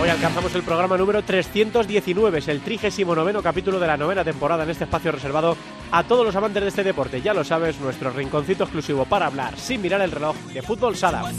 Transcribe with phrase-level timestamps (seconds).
[0.00, 4.70] Hoy alcanzamos el programa número 319, es el 39 capítulo de la novena temporada en
[4.70, 5.56] este espacio reservado
[5.90, 7.20] a todos los amantes de este deporte.
[7.20, 11.32] Ya lo sabes, nuestro rinconcito exclusivo para hablar sin mirar el reloj de fútbol sala.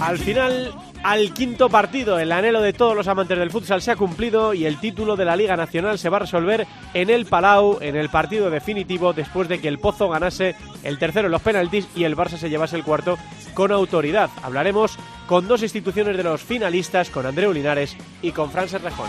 [0.00, 3.96] Al final, al quinto partido, el anhelo de todos los amantes del futsal se ha
[3.96, 7.78] cumplido y el título de la Liga Nacional se va a resolver en el Palau,
[7.80, 11.88] en el partido definitivo, después de que el Pozo ganase el tercero en los penaltis
[11.96, 13.18] y el Barça se llevase el cuarto
[13.54, 14.30] con autoridad.
[14.42, 14.96] Hablaremos
[15.26, 19.08] con dos instituciones de los finalistas, con Andreu Linares y con Frances Rejón.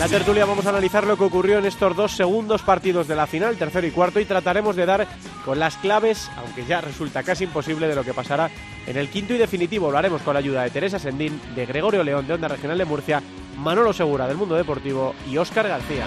[0.00, 3.26] La tertulia vamos a analizar lo que ocurrió en estos dos segundos partidos de la
[3.26, 5.06] final, tercero y cuarto, y trataremos de dar
[5.44, 8.48] con las claves, aunque ya resulta casi imposible, de lo que pasará
[8.86, 9.90] en el quinto y definitivo.
[9.90, 12.86] Lo haremos con la ayuda de Teresa Sendín, de Gregorio León, de Onda Regional de
[12.86, 13.22] Murcia,
[13.58, 16.06] Manolo Segura, del Mundo Deportivo, y Óscar García.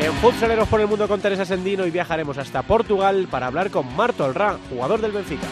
[0.00, 3.96] En Futsaleros por el Mundo con Teresa Sendino y viajaremos hasta Portugal para hablar con
[3.96, 5.46] Marto Olrá, jugador del Benfica.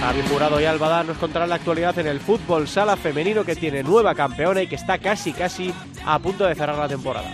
[0.00, 3.82] Javi Jurado y Albada nos contarán la actualidad en el fútbol sala femenino que tiene
[3.82, 5.74] nueva campeona y que está casi casi
[6.06, 7.28] a punto de cerrar la temporada.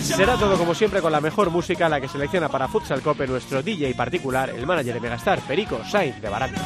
[0.00, 3.62] Será todo como siempre con la mejor música, la que selecciona para Futsal Cope nuestro
[3.62, 6.60] DJ particular, el manager de Megastar, Perico Sainz de Barata.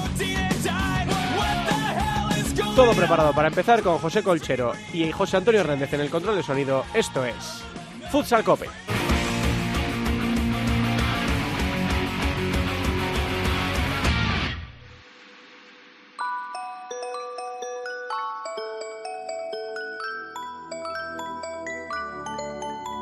[2.74, 6.42] Todo preparado para empezar con José Colchero y José Antonio Hernández en el control de
[6.42, 6.84] sonido.
[6.92, 7.62] Esto es
[8.10, 8.66] Futsal Cope.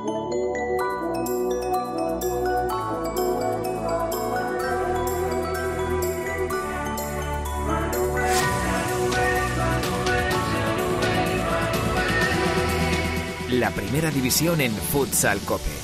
[0.04, 0.10] La
[13.70, 15.83] primera división en Futsal Cope.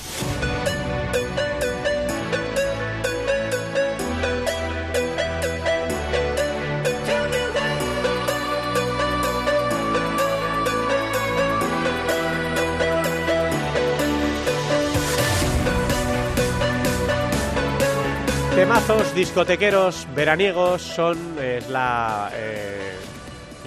[18.61, 22.93] Temazos, discotequeros, veraniegos son es la eh,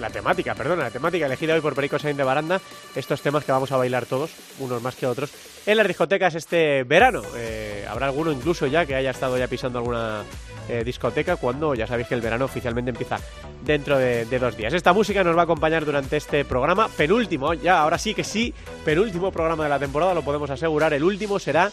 [0.00, 2.60] la temática, perdona, la temática elegida hoy por Perico Sainz de Baranda,
[2.94, 5.32] estos temas que vamos a bailar todos, unos más que otros,
[5.66, 7.22] en las discotecas este verano.
[7.34, 10.22] Eh, habrá alguno incluso ya que haya estado ya pisando alguna
[10.68, 13.18] eh, discoteca cuando ya sabéis que el verano oficialmente empieza
[13.64, 14.74] dentro de, de, dos días.
[14.74, 18.54] Esta música nos va a acompañar durante este programa, penúltimo, ya ahora sí que sí,
[18.84, 21.72] penúltimo programa de la temporada, lo podemos asegurar, el último será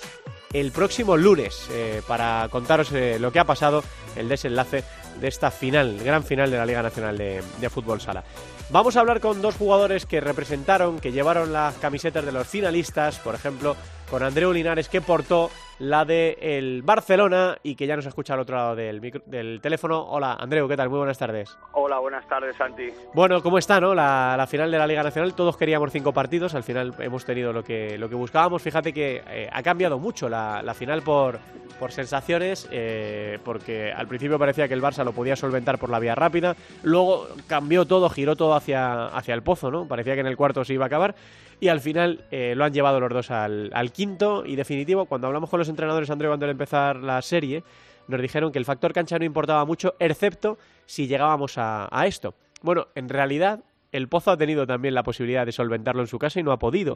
[0.54, 3.84] el próximo lunes eh, para contaros eh, lo que ha pasado,
[4.16, 4.84] el desenlace
[5.20, 8.24] de esta final, gran final de la Liga Nacional de, de, Fútbol Sala.
[8.70, 13.20] Vamos a hablar con dos jugadores que representaron, que llevaron las camisetas de los finalistas,
[13.20, 13.76] por ejemplo,
[14.12, 15.50] con Andreu Linares, que portó
[15.80, 19.62] la de el Barcelona y que ya nos escucha al otro lado del, micro, del
[19.62, 20.02] teléfono.
[20.02, 20.90] Hola, Andreu, ¿qué tal?
[20.90, 21.58] Muy buenas tardes.
[21.72, 22.90] Hola, buenas tardes, Santi.
[23.14, 23.96] Bueno, ¿cómo está, no?
[23.96, 27.54] La, la, final de la Liga Nacional, todos queríamos cinco partidos, al final hemos tenido
[27.54, 28.62] lo que, lo que buscábamos.
[28.62, 31.40] Fíjate que eh, ha cambiado mucho la, la final por,
[31.80, 36.00] por sensaciones, eh, porque al principio parecía que el Barça lo podía solventar por la
[36.00, 39.88] vía rápida, luego cambió todo, giró todo hacia, hacia el pozo, ¿no?
[39.88, 41.16] Parecía que en el cuarto se iba a acabar
[41.62, 45.06] y al final eh, lo han llevado los dos al, quinto y definitivo.
[45.06, 47.64] Cuando hablamos con los entrenadores, André, cuando al empezar la serie,
[48.08, 52.34] nos dijeron que el factor cancha no importaba mucho, excepto si llegábamos a, a esto.
[52.64, 56.40] Bueno, en realidad el Pozo ha tenido también la posibilidad de solventarlo en su casa
[56.40, 56.96] y no ha podido.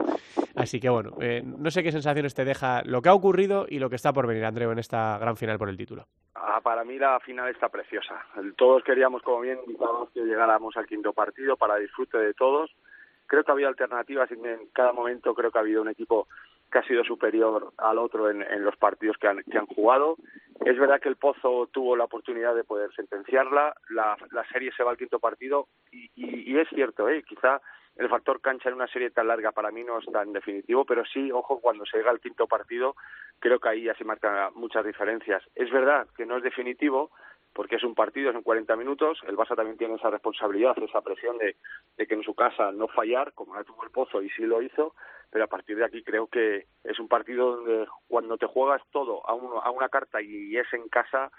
[0.56, 3.78] Así que bueno, eh, no sé qué sensaciones te deja lo que ha ocurrido y
[3.78, 6.06] lo que está por venir, Andreu, en esta gran final por el título.
[6.34, 8.24] Ah, para mí la final está preciosa.
[8.56, 12.70] Todos queríamos, como bien indicamos, que llegáramos al quinto partido para disfrute de todos.
[13.26, 16.28] Creo que había alternativas y en cada momento creo que ha habido un equipo
[16.70, 20.16] que ha sido superior al otro en, en los partidos que han, que han jugado.
[20.64, 24.82] Es verdad que el Pozo tuvo la oportunidad de poder sentenciarla, la, la serie se
[24.82, 27.22] va al quinto partido y, y, y es cierto, ¿eh?
[27.22, 27.60] quizá
[27.96, 31.04] el factor cancha en una serie tan larga para mí no es tan definitivo, pero
[31.06, 32.94] sí, ojo, cuando se llega al quinto partido,
[33.38, 35.42] creo que ahí ya se marcan muchas diferencias.
[35.54, 37.10] Es verdad que no es definitivo,
[37.56, 39.18] porque es un partido, son 40 minutos.
[39.26, 41.56] El Barça también tiene esa responsabilidad, esa presión de,
[42.06, 44.94] que en su casa no fallar, como ha tuvo el Pozo y sí lo hizo,
[45.30, 49.26] pero a partir de aquí creo que es un partido donde cuando te juegas todo
[49.26, 51.32] a, a una carta y es en casa,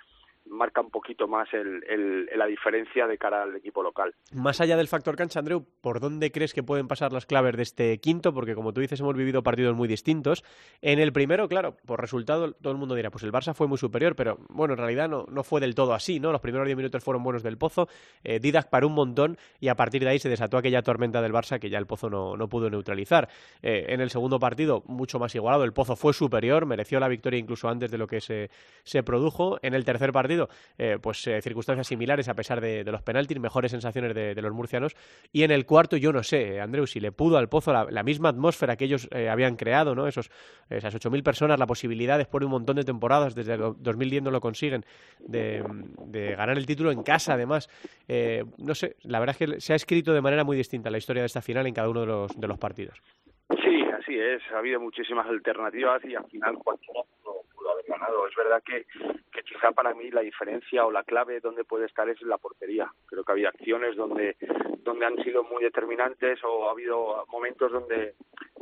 [0.49, 4.13] marca un poquito más el, la diferencia de cara al equipo local.
[4.33, 7.63] Más allá del factor cancha, Andreu, ¿por dónde crees que pueden pasar las claves de
[7.63, 8.33] este quinto?
[8.33, 10.44] Porque como tú dices, hemos vivido partidos muy distintos.
[10.81, 13.77] En el primero, claro, por resultado, todo el mundo dirá, pues el Barça fue muy
[13.77, 16.31] superior, pero bueno, en realidad no, no fue del todo así, ¿no?
[16.31, 17.88] Los primeros 10 minutos fueron buenos del Pozo,
[18.23, 21.33] eh, Didac paró un montón y a partir de ahí se desató aquella tormenta del
[21.33, 23.29] Barça que ya el Pozo no, no pudo neutralizar.
[23.61, 27.39] Eh, en el segundo partido, mucho más igualado, el Pozo fue superior, mereció la victoria
[27.39, 28.50] incluso antes de lo que se,
[28.83, 29.59] se produjo.
[29.61, 30.37] En el tercer partido,
[30.78, 34.95] eh, pues eh, circunstancias similares a pesar de, los penaltis, mejores sensaciones de, los murcianos.
[35.31, 38.30] Y en el cuarto, yo no sé, Andreu, si le pudo al Pozo la, misma
[38.30, 40.07] atmósfera que ellos eh, habían creado, ¿no?
[40.07, 40.30] Esos,
[40.69, 44.39] esas 8.000 personas, la posibilidad después de un montón de temporadas, desde 2010 no lo
[44.39, 44.86] consiguen,
[45.19, 45.63] de,
[46.38, 47.69] ganar el título en casa, además.
[48.57, 51.22] no sé, la verdad es que se ha escrito de manera muy distinta la historia
[51.22, 53.01] de esta final en cada uno de los, de los partidos.
[53.50, 54.42] Sí, así es.
[54.54, 57.01] Ha habido muchísimas alternativas y al final cualquiera
[57.71, 58.27] haber ganado.
[58.27, 58.85] Es verdad que,
[59.31, 62.91] que quizá para mí la diferencia o la clave donde puede estar es la portería.
[63.05, 64.37] Creo que ha habido acciones donde,
[64.79, 68.15] donde han sido muy determinantes o ha habido momentos donde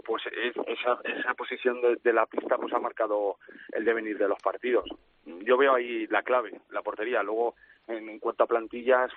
[0.06, 0.24] pues
[0.68, 3.38] esa, esa posición de, la pista pues ha marcado
[3.72, 4.86] el devenir de los partidos.
[5.26, 7.24] Yo veo ahí la clave, la portería.
[7.24, 7.56] Luego,
[7.88, 9.12] en, cuanto a plantillas,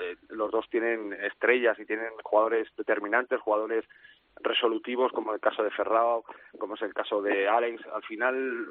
[0.00, 3.84] eh, los dos tienen estrellas y tienen jugadores determinantes, jugadores
[4.40, 6.24] resolutivos, como el caso de Ferrao,
[6.58, 7.86] como es el caso de Alex.
[7.86, 8.66] Al final,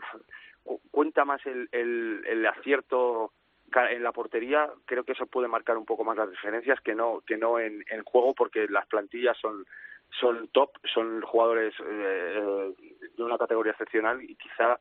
[0.92, 3.34] cuenta más el, el, acierto
[3.74, 7.22] en la portería, creo que eso puede marcar un poco más las diferencias que no
[7.25, 9.66] que no en, en juego porque las plantillas son
[10.19, 12.74] son top, son jugadores eh,
[13.16, 14.80] de una categoría excepcional y quizá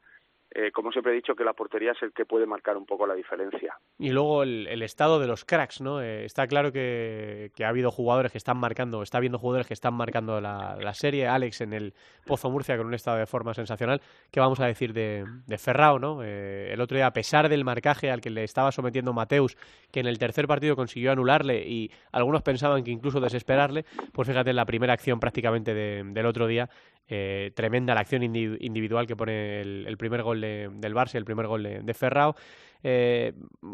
[0.52, 3.06] eh, como siempre he dicho, que la portería es el que puede marcar un poco
[3.06, 3.78] la diferencia.
[3.98, 6.02] Y luego el, estado de los cracks, ¿no?
[6.02, 9.94] Eh, está claro que, ha habido jugadores que están marcando, está habiendo jugadores que están
[9.94, 11.28] marcando la, serie.
[11.28, 11.94] Alex en el
[12.26, 14.00] Pozo Murcia con un estado de forma sensacional.
[14.32, 15.24] ¿Qué vamos a decir de,
[15.56, 16.24] Ferrao, no?
[16.24, 19.56] Eh, el otro día, a pesar del marcaje al que le estaba sometiendo Mateus,
[19.92, 24.50] que en el tercer partido consiguió anularle y algunos pensaban que incluso desesperarle, pues fíjate
[24.50, 26.68] en la primera acción prácticamente del otro día,
[27.12, 31.64] eh, tremenda la acción individual que pone el, primer gol del Barça, el primer gol
[31.84, 32.36] de, Ferrao.
[32.84, 33.32] Eh,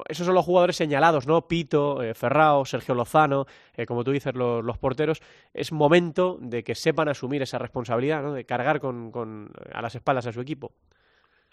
[0.09, 1.47] esos son los jugadores señalados, ¿no?
[1.47, 3.47] Pito, eh, Ferrao, Sergio Lozano,
[3.87, 5.21] como tú dices, los, porteros.
[5.53, 8.33] Es momento de que sepan asumir esa responsabilidad, ¿no?
[8.33, 10.73] De cargar con, a las espaldas a su equipo.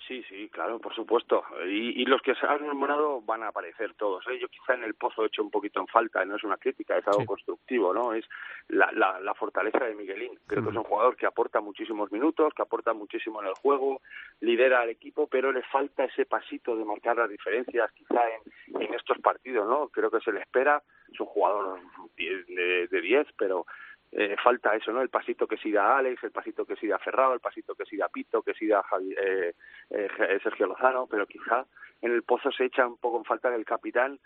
[0.08, 1.44] Sí, sí, claro, por supuesto.
[1.66, 4.26] Y, los que se han enamorado van a aparecer todos.
[4.28, 4.38] ¿eh?
[4.40, 6.98] Yo quizá en el pozo he hecho un poquito en falta, no es una crítica,
[6.98, 8.14] es algo constructivo, ¿no?
[8.14, 8.26] Es
[8.68, 10.38] la, la, fortaleza de Miguelín.
[10.46, 14.02] Creo que es un jugador que aporta muchísimos minutos, que aporta muchísimo en el juego,
[14.42, 18.94] lidera al equipo, pero le falta ese pasito de marcar las diferencias quizá en, en
[18.94, 19.88] estos partidos, ¿no?
[19.88, 21.80] Creo que se le espera, es un jugador
[22.18, 23.66] de 10, pero
[24.16, 25.02] eh, falta eso, ¿no?
[25.02, 27.86] El pasito que sí da Alex, el pasito que sí da Ferrado, el pasito que
[27.86, 28.84] sí da Pito, que sí da
[29.18, 29.54] eh,
[29.90, 31.66] eh, Sergio Lozano, pero quizá
[32.02, 34.20] en el pozo se echa un poco en falta del capitán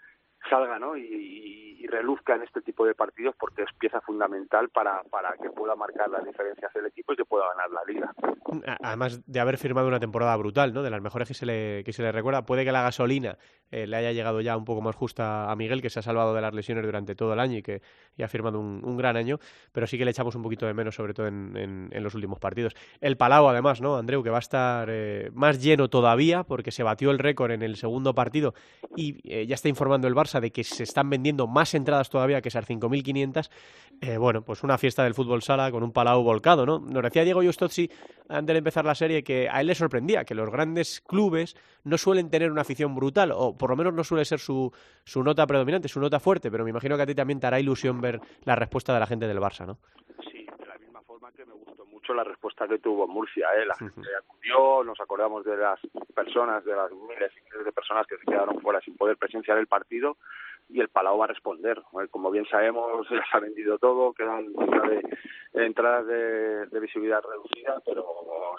[0.50, 0.98] salga ¿no?
[0.98, 1.56] Y,
[1.88, 6.10] reluzca en este tipo de partidos porque es pieza fundamental para, para que pueda marcar
[6.10, 8.14] las diferencias del equipo y que pueda ganar la liga.
[8.84, 10.84] Además de haber firmado una temporada brutal, ¿no?
[10.84, 13.38] de las mejores que se le, que se le recuerda, puede que la gasolina
[13.72, 16.34] eh, le haya llegado ya un poco más justa a Miguel, que se ha salvado
[16.34, 17.82] de las lesiones durante todo el año y que
[18.18, 19.40] ya ha firmado un, gran año,
[19.72, 21.56] pero sí que le echamos un poquito de menos, sobre todo en,
[21.92, 22.74] en, los últimos partidos.
[23.02, 24.24] El Palau, además, ¿no, Andreu?
[24.24, 27.76] Que va a estar eh, más lleno todavía porque se batió el récord en el
[27.76, 28.54] segundo partido
[28.96, 32.42] y eh, ya está informando el Barça de que se están vendiendo más entradas todavía
[32.42, 33.50] que esas 5.500,
[34.02, 36.80] eh, bueno, pues una fiesta del fútbol sala con un palau volcado, ¿no?
[36.80, 37.90] Nos decía Diego Justozzi
[38.30, 41.98] antes de empezar la serie que a él le sorprendía que los grandes clubes no
[41.98, 44.72] suelen tener una afición brutal, o por lo menos no suele ser su,
[45.04, 47.60] su nota predominante, su nota fuerte, pero me imagino que a ti también te hará
[47.60, 49.78] ilusión ver la respuesta de la gente del Barça, ¿no?
[51.36, 53.66] Que me gustó mucho la respuesta que tuvo Murcia, ¿eh?
[53.66, 55.80] La gente acudió, nos acordamos de las
[56.16, 59.58] personas, de las miles y miles de personas que se quedaron fuera sin poder presenciar
[59.58, 60.18] el partido,
[60.70, 61.82] y el Palau va a responder.
[62.12, 64.48] Como bien sabemos, se ha vendido todo, quedan
[65.54, 68.06] entradas de, visibilidad reducida, pero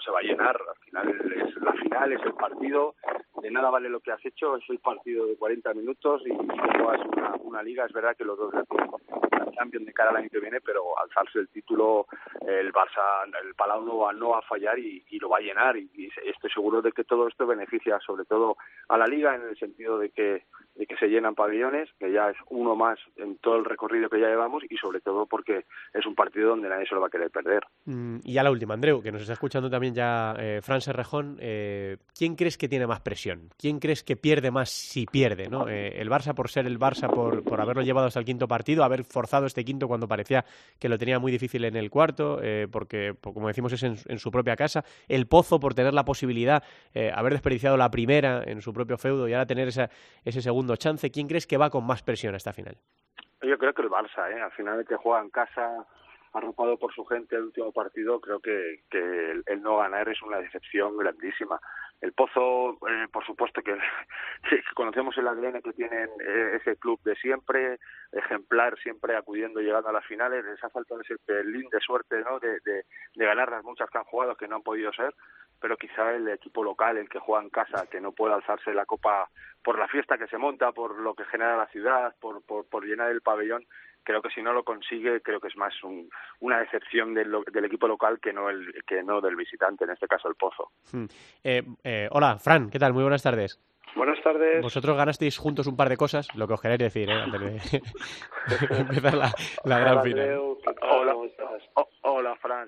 [0.03, 0.59] se va a llenar.
[0.67, 2.95] Al final es la final, es el partido,
[3.41, 7.05] de nada vale lo que has hecho, es el partido de 40 minutos y, es
[7.17, 7.85] una, una, liga.
[7.85, 11.39] Es verdad que los dos la Champions de cara al año que viene, pero alzarse
[11.39, 12.07] el título,
[12.41, 15.77] el Barça, el Palau no va, no va a fallar y, lo va a llenar.
[15.77, 19.57] Y, estoy seguro de que todo esto beneficia sobre todo a la liga en el
[19.57, 20.43] sentido de que
[20.75, 24.19] de que se llenan pabellones, que ya es uno más en todo el recorrido que
[24.19, 27.09] ya llevamos y sobre todo porque es un partido donde nadie se lo va a
[27.09, 27.63] querer perder.
[27.85, 31.37] Mm, y ya la última, Andreu, que nos está escuchando también ya eh, Fran Serrejón,
[31.41, 33.49] eh, ¿quién crees que tiene más presión?
[33.57, 35.49] ¿Quién crees que pierde más si pierde?
[35.49, 35.67] ¿no?
[35.67, 38.83] Eh, ¿El Barça por ser el Barça, por, por haberlo llevado hasta el quinto partido,
[38.83, 40.45] haber forzado este quinto cuando parecía
[40.79, 42.39] que lo tenía muy difícil en el cuarto,
[42.71, 44.85] porque, como decimos es en, su propia casa?
[45.07, 46.63] ¿El Pozo por tener la posibilidad,
[47.13, 49.89] haber desperdiciado la primera en su propio feudo y ahora tener esa,
[50.23, 51.11] ese segundo chance?
[51.11, 52.77] ¿Quién crees que va con más presión a esta final?
[53.41, 54.41] Yo creo que el Barça, ¿eh?
[54.41, 55.85] al final que juega en casa,
[56.33, 60.97] arropado por su gente el último partido, creo que, el, no ganar es una decepción
[60.97, 61.59] grandísima.
[62.01, 63.77] El Pozo, eh, por supuesto que,
[64.75, 67.79] conocemos el ADN que tienen eh, ese club de siempre,
[68.11, 72.39] ejemplar, siempre acudiendo, llegando a las finales, les ha faltado ese pelín de suerte ¿no?
[72.39, 75.13] de, de, de ganar las muchas que han jugado que no han podido ser,
[75.59, 78.85] pero quizá el equipo local, el que juega en casa, que no puede alzarse la
[78.85, 79.29] copa
[79.63, 82.85] por la fiesta que se monta, por lo que genera la ciudad, por, por, por
[82.85, 83.65] llenar el pabellón,
[84.03, 87.65] creo que si no lo consigue, creo que es más un, una decepción del, del,
[87.65, 90.71] equipo local que no, el, que no del visitante, en este caso el Pozo.
[90.91, 91.05] Hmm.
[91.43, 92.93] Eh, eh, hola, Fran, ¿qué tal?
[92.93, 93.59] Muy buenas tardes.
[93.95, 94.61] Buenas tardes.
[94.61, 97.13] Vosotros ganasteis juntos un par de cosas, lo que os queréis decir, ¿eh?
[97.13, 97.81] antes de,
[98.79, 99.31] empezar la,
[99.65, 100.48] la gran final.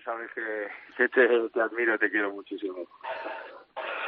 [0.04, 0.68] Sabes que,
[0.98, 2.88] que te, te, admiro, te quiero muchísimo.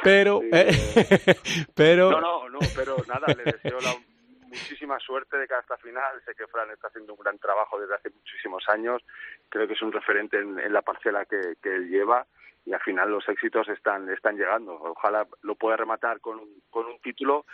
[0.02, 0.70] Pero, sí, eh,
[1.74, 2.10] pero...
[2.10, 3.94] No, no, no, pero nada, le deseo la,
[4.54, 6.22] muchísima suerte de cara a esta final.
[6.24, 9.02] Sé que Fran está haciendo un gran trabajo desde hace muchísimos años.
[9.48, 12.26] Creo que es un referente en, en la parcela que, que él lleva
[12.64, 14.74] y al final los éxitos están están llegando.
[14.74, 17.46] Ojalá lo pueda rematar con con un título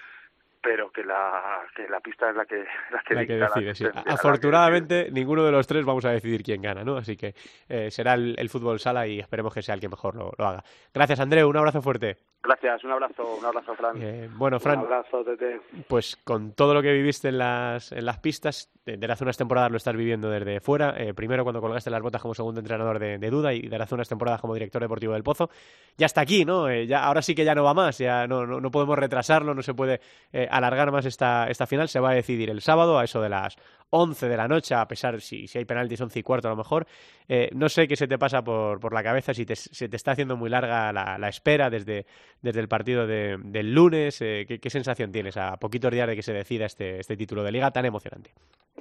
[0.63, 3.75] pero que la, que la pista es la que, la que, la que decide.
[3.75, 3.85] Sí.
[4.07, 5.11] Afortunadamente, que...
[5.11, 6.97] ninguno de los tres vamos a decidir quién gana, ¿no?
[6.97, 7.35] Así que
[7.69, 10.47] eh, será el, el, fútbol sala y esperemos que sea el que mejor lo, lo,
[10.47, 10.63] haga.
[10.93, 11.49] Gracias, Andreu.
[11.49, 12.19] Un abrazo fuerte.
[12.43, 14.01] Gracias, un abrazo, un abrazo, Fran.
[14.01, 14.79] Eh, bueno, Fran.
[14.79, 15.61] Un abrazo, Tete.
[15.87, 19.71] Pues con todo lo que viviste en las, en las pistas, desde hace unas temporadas
[19.71, 20.95] lo estás viviendo desde fuera.
[20.97, 23.95] Eh, primero cuando colgaste las botas como segundo entrenador de, de, Duda y desde hace
[23.95, 25.51] unas temporadas como director deportivo del Pozo.
[25.97, 26.69] Ya está aquí, ¿no?
[26.69, 29.55] Eh, ya, ahora sí que ya no va más, ya no, no, no podemos retrasarlo,
[29.55, 30.01] no se puede
[30.33, 31.89] eh, alargar más esta, esta final.
[31.89, 33.57] Se va a decidir el sábado a eso de las
[33.91, 36.57] 11 de la noche, a pesar si, si hay penaltis 11 y cuarto a lo
[36.57, 36.87] mejor.
[37.33, 39.95] Eh, no sé qué se te pasa por, por la cabeza, si te, se te
[39.95, 42.05] está haciendo muy larga la, la espera desde,
[42.43, 44.21] desde el partido de, del lunes.
[44.21, 47.45] Eh, ¿qué, ¿qué, sensación tienes a poquitos días de que se decida este, este título
[47.45, 48.33] de liga tan emocionante?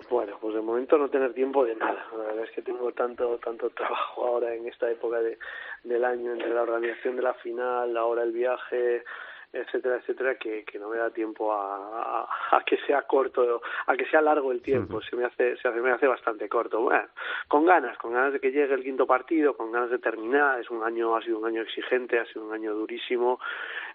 [0.10, 2.04] Bueno, pues de momento no tener tiempo de nada.
[2.12, 5.38] La verdad es que tengo tanto tanto trabajo ahora en esta época de,
[5.84, 9.04] del año entre la organización de la final, ahora el viaje,
[9.52, 13.96] etcétera, etcétera, que, que no me da tiempo a, a, a, que sea corto, a
[13.96, 15.10] que sea largo el tiempo, uh -huh.
[15.10, 16.82] se me hace, se hace, me hace bastante corto.
[16.82, 17.08] Bueno,
[17.48, 20.70] con ganas, con ganas de que llegue el quinto partido, con ganas de terminar, es
[20.70, 23.40] un año, ha sido un año exigente, ha sido un año durísimo,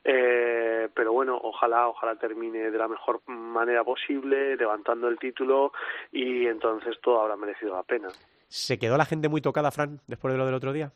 [0.03, 5.73] eh, pero bueno, ojalá, ojalá termine de la mejor manera posible, levantando el título,
[6.13, 8.09] y entonces todo habrá merecido la pena.
[8.49, 10.93] ¿Se quedó la gente muy tocada, Fran, después de lo del otro día?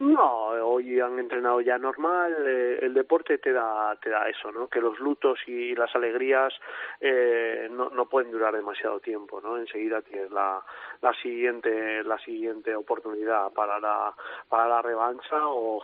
[0.00, 2.32] No, hoy han entrenado ya normal.
[2.46, 4.68] Eh, el deporte te da, te da eso, ¿no?
[4.68, 6.54] Que los lutos y las alegrías
[7.00, 9.58] eh, no, no pueden durar demasiado tiempo, ¿no?
[9.58, 10.62] Enseguida tienes la,
[11.00, 14.14] la siguiente, la siguiente oportunidad para la,
[14.48, 15.80] para la revancha o,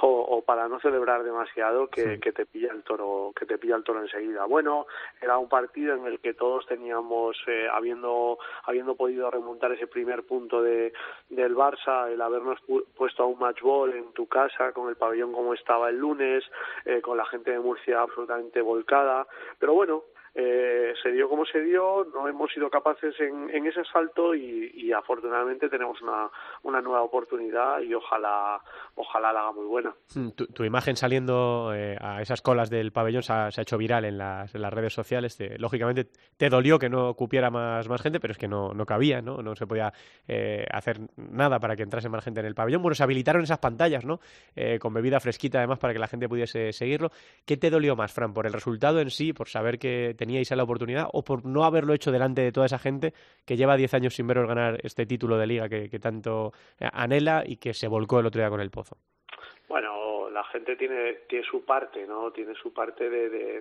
[0.00, 2.20] o, o para no celebrar demasiado que, sí.
[2.20, 4.44] que te pilla el toro, que te pilla el toro enseguida.
[4.46, 4.86] Bueno,
[5.20, 10.24] era un partido en el que todos teníamos, eh, habiendo, habiendo podido remontar ese primer
[10.24, 10.92] punto de,
[11.28, 14.96] del Barça, el habernos pu puesto a un match ball en tu casa, con el
[14.96, 16.44] pabellón como estaba el lunes,
[16.84, 19.26] eh, con la gente de Murcia absolutamente volcada.
[19.58, 20.04] Pero bueno,
[20.34, 25.68] eh, se dio como se dio, no hemos sido capaces en, ese salto y, afortunadamente
[25.68, 28.60] tenemos una, nueva oportunidad y ojalá
[28.94, 29.94] ojalá la haga muy buena.
[30.14, 34.04] Hmm, tu, tu imagen saliendo eh, a esas colas del pabellón se ha, hecho viral
[34.04, 35.36] en las, redes sociales.
[35.36, 38.86] Te, lógicamente te dolió que no cupiera más, más gente, pero es que no, no
[38.86, 39.42] cabía, ¿no?
[39.42, 39.92] No se podía
[40.28, 42.82] eh, hacer nada para que entrase más gente en el pabellón.
[42.82, 44.20] Bueno, se habilitaron esas pantallas, ¿no?
[44.56, 47.10] Eh, con bebida fresquita además para que la gente pudiese seguirlo.
[47.44, 48.32] ¿Qué te dolió más, Fran?
[48.32, 51.94] ¿Por el resultado en sí, por saber que teníais la oportunidad o por no haberlo
[51.94, 53.12] hecho delante de toda esa gente
[53.44, 56.52] que lleva 10 años sin veros ganar este título de liga que, tanto
[56.92, 58.96] anhela y que se volcó el otro día con el Pozo?
[59.68, 62.30] Bueno, la gente tiene, tiene su parte, ¿no?
[62.30, 63.60] Tiene su parte de,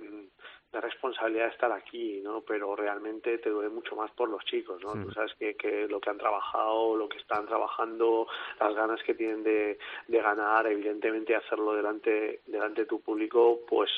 [0.71, 2.41] de responsabilidad de estar aquí, ¿no?
[2.41, 4.93] Pero realmente te duele mucho más por los chicos, ¿no?
[4.93, 4.99] Sí.
[5.03, 8.27] Tú sabes que, que lo que han trabajado, lo que están trabajando,
[8.59, 13.91] las ganas que tienen de, de ganar, evidentemente hacerlo delante delante de tu público, pues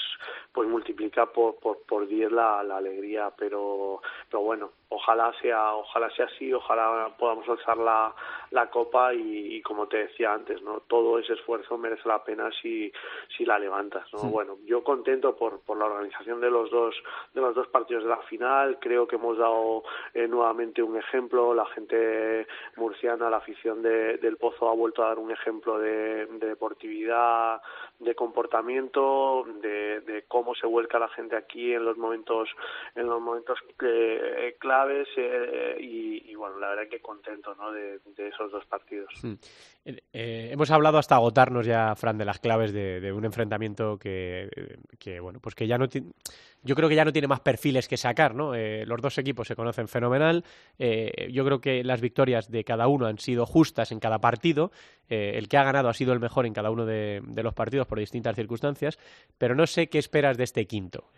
[0.51, 6.09] pues multiplica por por por diez la, la alegría, pero pero bueno, ojalá sea ojalá
[6.11, 8.15] sea así, ojalá podamos alzar la,
[8.49, 10.81] la copa y, y como te decía antes, ¿no?
[10.81, 12.91] Todo ese esfuerzo merece la pena si
[13.37, 14.19] si la levantas, ¿no?
[14.19, 14.27] Sí.
[14.27, 16.95] Bueno, yo contento por por la organización de los los dos
[17.33, 18.77] de los dos partidos de la final.
[18.79, 21.53] Creo que hemos dado eh, nuevamente un ejemplo.
[21.53, 26.25] La gente murciana, la afición de, del Pozo ha vuelto a dar un ejemplo de,
[26.25, 27.61] deportividad,
[27.99, 32.49] de comportamiento, de, de, cómo se vuelca la gente aquí en los momentos
[32.95, 35.07] en los momentos eh, claves
[35.79, 37.71] y, y, bueno, la verdad que contento ¿no?
[37.71, 39.13] de, esos dos partidos.
[39.21, 39.33] Hmm.
[39.85, 44.49] Eh, hemos hablado hasta agotarnos ya, Fran, de las claves de, un enfrentamiento que,
[45.21, 45.87] bueno, pues que ya no
[46.63, 48.55] yo creo que ya no tiene más perfiles que sacar, ¿no?
[48.55, 50.43] Eh, los dos equipos se conocen fenomenal.
[50.79, 54.71] Eh, yo creo que las victorias de cada uno han sido justas en cada partido.
[55.09, 57.99] el que ha ganado ha sido el mejor en cada uno de, los partidos por
[57.99, 58.97] distintas circunstancias.
[59.37, 61.11] Pero no sé qué esperas de este quinto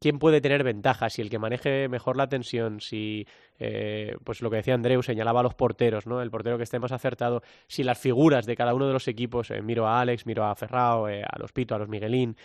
[0.00, 3.26] quién puede tener ventaja, si el que maneje mejor la tensión, si,
[3.58, 6.22] eh, pues lo que decía Andreu, señalaba a los porteros, ¿no?
[6.22, 9.50] El portero que esté más acertado, si las figuras de cada uno de los equipos,
[9.50, 12.36] eh, miro a Alex, miro a Ferrao, eh, a los Pito, a los Miguelín,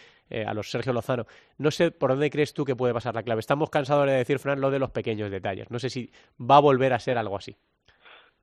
[0.47, 1.27] a los Sergio Lozano,
[1.59, 3.39] no sé por dónde crees tú que puede pasar la clave.
[3.39, 5.69] Estamos cansados de decir, Fran, lo de los pequeños detalles.
[5.69, 7.55] No sé si va a volver a ser algo así.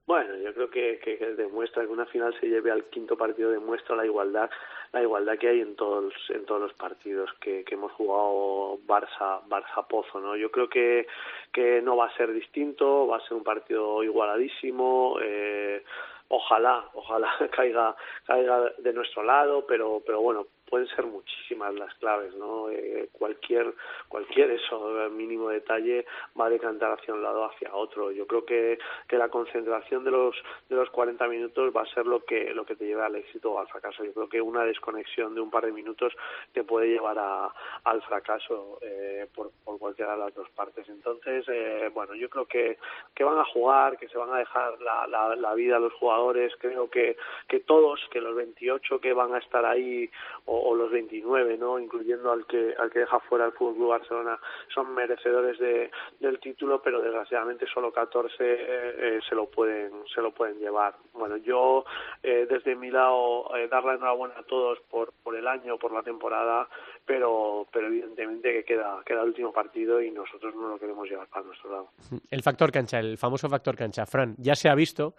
[0.05, 3.95] Bueno, yo creo que, que, demuestra que una final se lleve al quinto partido demuestra
[3.95, 4.51] la igualdad,
[4.93, 9.41] la igualdad que hay en todos en todos los partidos que, que hemos jugado Barça
[9.49, 10.37] Barça Pozo, ¿no?
[10.37, 11.07] Yo creo que
[11.53, 15.19] que no va a ser distinto, va a ser un partido igualadísimo.
[15.23, 15.85] Eh,
[16.29, 17.95] ojalá, ojalá caiga
[18.27, 22.71] caiga de nuestro lado, pero pero bueno, pueden ser muchísimas las claves, ¿no?
[22.71, 23.75] Eh, cualquier,
[24.09, 26.07] cualquier eso, mínimo detalle
[26.41, 28.11] va a decantar hacia un lado hacia otro.
[28.11, 30.35] Yo creo que, que la concentración de los,
[30.71, 33.53] de los 40 minutos va a ser lo que, lo que te lleve al éxito
[33.53, 34.03] o al fracaso.
[34.03, 36.15] Yo creo que una desconexión de un par de minutos
[36.55, 37.53] te puede llevar a,
[37.85, 40.89] al fracaso eh, por, por cualquiera de las dos partes.
[40.89, 42.79] Entonces, eh, bueno, yo creo que,
[43.15, 45.93] que van a jugar, que se van a dejar la, la, la vida a los
[45.93, 46.51] jugadores.
[46.59, 50.09] Creo que, que todos, que los 28 que van a estar ahí
[50.47, 51.79] o, o, los 29, ¿no?
[51.79, 54.39] incluyendo al que al que deja fuera el Fútbol Barcelona,
[54.75, 55.91] son merecedores de,
[56.21, 60.95] del título, pero desgraciadamente solo 14 eh, eh, se lo pueden se lo pueden llevar.
[61.13, 61.85] Bueno, yo
[62.23, 65.93] eh, desde mi lado eh, dar la enhorabuena a todos por por el año, por
[65.93, 66.69] la temporada,
[67.05, 71.29] pero pero evidentemente que queda queda el último partido y nosotros no lo queremos llevar
[71.29, 71.89] para nuestro lado.
[72.31, 75.15] El factor cancha, el famoso factor cancha, Fran, ya se ha visto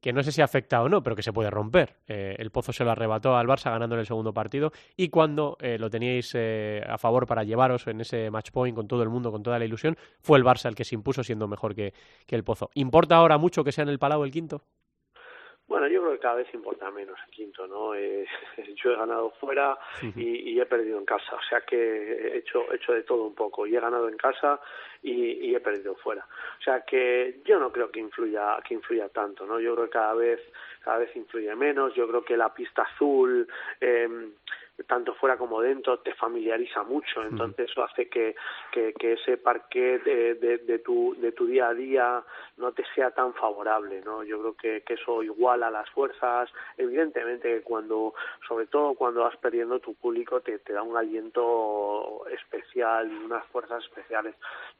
[0.00, 1.96] que no sé si afecta o no, pero que se puede romper.
[2.06, 5.56] Eh, el Pozo se lo arrebató al Barça ganando en el segundo partido y cuando
[5.60, 9.08] eh, lo teníais eh, a favor para llevaros en ese match point con todo el
[9.08, 11.92] mundo, con toda la ilusión, fue el Barça el que se impuso siendo mejor que,
[12.26, 12.70] que el Pozo.
[12.74, 14.62] ¿Importa ahora mucho que sea en el Palau el quinto?
[15.68, 17.94] Bueno, yo creo que cada vez importa menos el quinto, ¿no?
[17.94, 18.26] Eh,
[18.82, 19.78] yo he ganado fuera
[20.16, 23.24] y, y, he perdido en casa, o sea que he hecho, he hecho de todo
[23.24, 24.58] un poco, y he ganado en casa
[25.02, 26.26] y, y, he perdido fuera.
[26.58, 29.60] O sea que yo no creo que influya, que influya tanto, ¿no?
[29.60, 30.40] Yo creo que cada vez,
[30.82, 33.46] cada vez influye menos, yo creo que la pista azul,
[33.78, 34.08] eh,
[34.86, 38.34] tanto fuera como dentro, te familiariza mucho, entonces eso hace que,
[38.70, 42.24] que, que ese parque de, de, de, tu, de tu día a día
[42.56, 44.22] no te sea tan favorable, ¿no?
[44.22, 48.14] Yo creo que, que eso iguala las fuerzas, evidentemente cuando,
[48.46, 53.44] sobre todo cuando vas perdiendo tu público te, te da un aliento especial y unas
[53.46, 54.34] fuerzas especiales,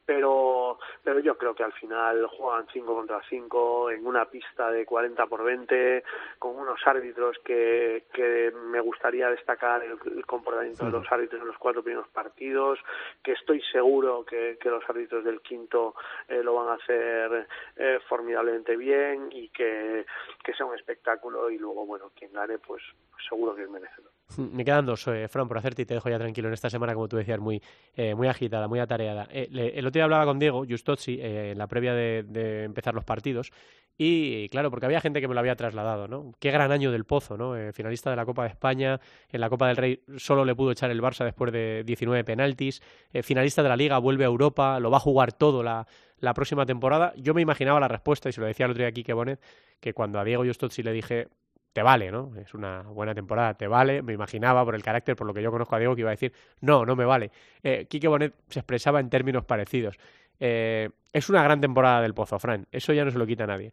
[0.05, 4.85] pero, pero yo creo que al final juegan 5 contra 5 en una pista de
[4.85, 6.03] 40 por 20
[6.39, 11.57] con unos árbitros que, que me gustaría destacar el, comportamiento de los árbitros en los
[11.57, 12.79] cuatro primeros partidos,
[13.23, 15.95] que estoy seguro que, que los árbitros del quinto
[16.27, 20.05] eh, lo van a hacer eh, formidablemente bien y que,
[20.43, 22.83] que sea un espectáculo y luego, bueno, quien gane, pues
[23.27, 24.11] seguro que es merecedor.
[24.37, 26.93] Me quedan dos, eh, Fran, por hacerte y te dejo ya tranquilo en esta semana,
[26.93, 27.61] como tú decías, muy,
[27.95, 29.27] eh, muy agitada, muy atareada.
[29.31, 33.03] Eh, el otro día hablaba con Diego Justozzi eh, en la previa de, empezar los
[33.03, 33.51] partidos
[33.97, 36.31] y, claro, porque había gente que me lo había trasladado, ¿no?
[36.39, 37.57] Qué gran año del Pozo, ¿no?
[37.57, 40.71] Eh, finalista de la Copa de España, en la Copa del Rey solo le pudo
[40.71, 42.81] echar el Barça después de 19 penaltis,
[43.23, 45.85] finalista de la Liga, vuelve a Europa, lo va a jugar todo la,
[46.19, 47.13] la próxima temporada.
[47.17, 49.41] Yo me imaginaba la respuesta, y se lo decía el otro día aquí que Bonet,
[49.79, 51.27] que cuando a Diego Justozzi le dije,
[51.73, 52.35] te vale, ¿no?
[52.37, 54.01] Es una buena temporada, te vale.
[54.01, 56.11] Me imaginaba por el carácter, por lo que yo conozco a Diego, que iba a
[56.11, 57.31] decir, no, no me vale.
[57.63, 59.97] Eh, Quique Bonet se expresaba en términos parecidos.
[60.39, 62.67] Eh, es una gran temporada del Pozo, Fran.
[62.71, 63.71] Eso ya no se lo quita a nadie.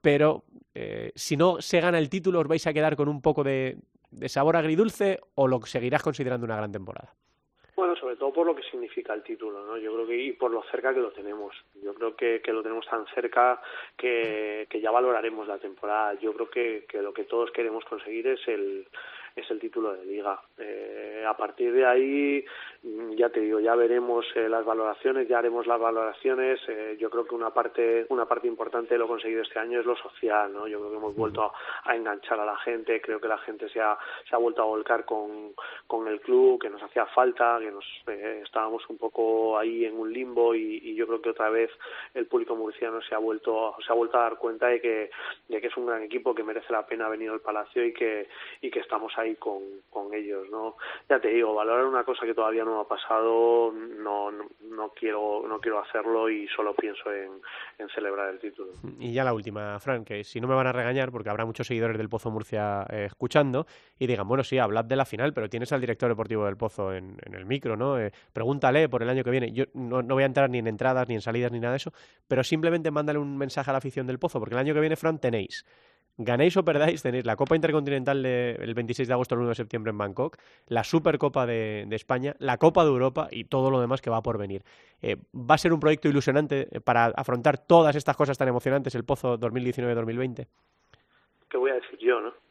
[0.00, 3.44] Pero eh, si no se gana el título, ¿os vais a quedar con un poco
[3.44, 3.78] de,
[4.10, 7.14] de sabor agridulce o lo seguirás considerando una gran temporada?
[7.76, 9.76] Bueno, sobre todo por lo que significa el título, ¿no?
[9.76, 11.54] Yo creo que y por lo cerca que lo tenemos.
[11.82, 13.60] Yo creo que, que lo tenemos tan cerca
[13.94, 16.14] que, que ya valoraremos la temporada.
[16.14, 18.86] Yo creo que, que lo que todos queremos conseguir es el
[19.36, 20.40] es el título de liga.
[20.56, 22.44] Eh, a partir de ahí
[23.16, 26.60] ya te digo, ya veremos eh, las valoraciones, ya haremos las valoraciones.
[26.68, 29.86] Eh, yo creo que una parte, una parte importante de lo conseguido este año es
[29.86, 30.68] lo social, ¿no?
[30.68, 31.50] Yo creo que hemos vuelto
[31.84, 34.66] a, enganchar a la gente, creo que la gente se ha, se ha vuelto a
[34.66, 35.54] volcar con,
[35.86, 39.98] con el club, que nos hacía falta, que nos eh, estábamos un poco ahí en
[39.98, 41.70] un limbo y, y, yo creo que otra vez
[42.14, 45.10] el público murciano se ha vuelto, se ha vuelto a dar cuenta de que,
[45.48, 48.28] de que es un gran equipo que merece la pena venir al Palacio y que,
[48.60, 50.76] y que estamos ahí con, con ellos, ¿no?
[51.08, 55.58] Ya te digo, valorar una cosa que todavía no ha pasado, no, no, quiero, no
[55.60, 57.40] quiero hacerlo y solo pienso en,
[57.94, 58.72] celebrar el título.
[58.98, 61.66] Y ya la última, Fran, que si no me van a regañar, porque habrá muchos
[61.66, 63.66] seguidores del Pozo Murcia eh, escuchando,
[63.98, 66.92] y digan, bueno, sí, hablad de la final, pero tienes al director deportivo del Pozo
[66.92, 67.98] en, en el micro, ¿no?
[67.98, 69.52] Eh, pregúntale por el año que viene.
[69.52, 71.78] Yo no, no voy a entrar ni en entradas, ni en salidas, ni nada de
[71.78, 71.92] eso,
[72.28, 74.96] pero simplemente mándale un mensaje a la afición del Pozo, porque el año que viene,
[74.96, 75.64] Fran, tenéis
[76.18, 79.90] ganéis o perdáis, tenéis la Copa Intercontinental del 26 de agosto al 1 de septiembre
[79.90, 84.10] en Bangkok, la Supercopa de, España, la Copa de Europa y todo lo demás que
[84.10, 84.62] va por venir.
[85.02, 89.04] Eh, va a ser un proyecto ilusionante para afrontar todas estas cosas tan emocionantes, el
[89.04, 90.46] Pozo 2019-2020.
[91.48, 92.45] ¿Qué voy a decir yo, no?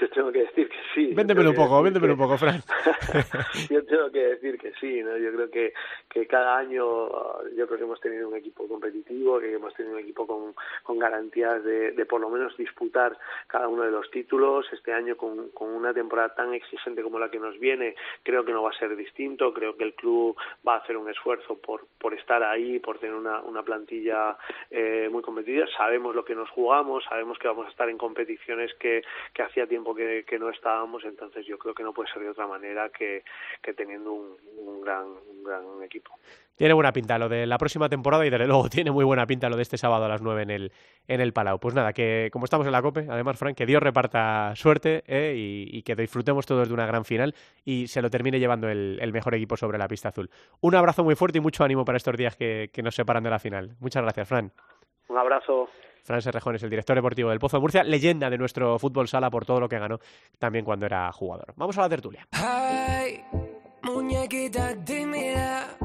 [0.00, 1.14] Yo tengo que decir que sí.
[1.14, 2.60] Véndemelo un poco, véndemelo un poco, Fran.
[3.70, 5.16] yo tengo que decir que sí, ¿no?
[5.16, 5.72] Yo creo que,
[6.08, 6.84] que cada año,
[7.56, 10.98] yo creo que hemos tenido un equipo competitivo, que hemos tenido un equipo con, con
[10.98, 14.66] garantías de, de por lo menos disputar cada uno de los títulos.
[14.72, 18.52] Este año, con, con una temporada tan exigente como la que nos viene, creo que
[18.52, 19.52] no va a ser distinto.
[19.52, 23.14] Creo que el club va a hacer un esfuerzo por, por estar ahí, por tener
[23.14, 24.36] una, una plantilla
[24.70, 25.66] eh, muy competitiva.
[25.76, 29.02] Sabemos lo que nos jugamos, sabemos que vamos a estar en competiciones que,
[29.34, 32.30] que hacía tiempo que, que, no estábamos, entonces yo creo que no puede ser de
[32.30, 33.22] otra manera que,
[33.62, 36.12] que teniendo un, un, gran, un gran equipo.
[36.56, 39.48] Tiene buena pinta lo de la próxima temporada y desde luego tiene muy buena pinta
[39.48, 40.72] lo de este sábado a las 9 en el,
[41.06, 41.58] en el Palau.
[41.58, 45.34] Pues nada, que como estamos en la COPE, además, Frank, que Dios reparta suerte eh,
[45.36, 48.98] y, y, que disfrutemos todos de una gran final y se lo termine llevando el,
[49.00, 50.28] el, mejor equipo sobre la pista azul.
[50.60, 53.30] Un abrazo muy fuerte y mucho ánimo para estos días que, que nos separan de
[53.30, 53.76] la final.
[53.80, 54.52] Muchas gracias, Fran.
[55.08, 55.68] Un abrazo.
[56.04, 59.30] Fran Serrejón es el director deportivo del Pozo de Murcia, leyenda de nuestro fútbol sala
[59.30, 59.98] por todo lo que ganó
[60.38, 61.52] también cuando era jugador.
[61.56, 62.26] Vamos a la tertulia.
[62.32, 63.22] Ay,
[63.82, 65.76] muñequita tímida,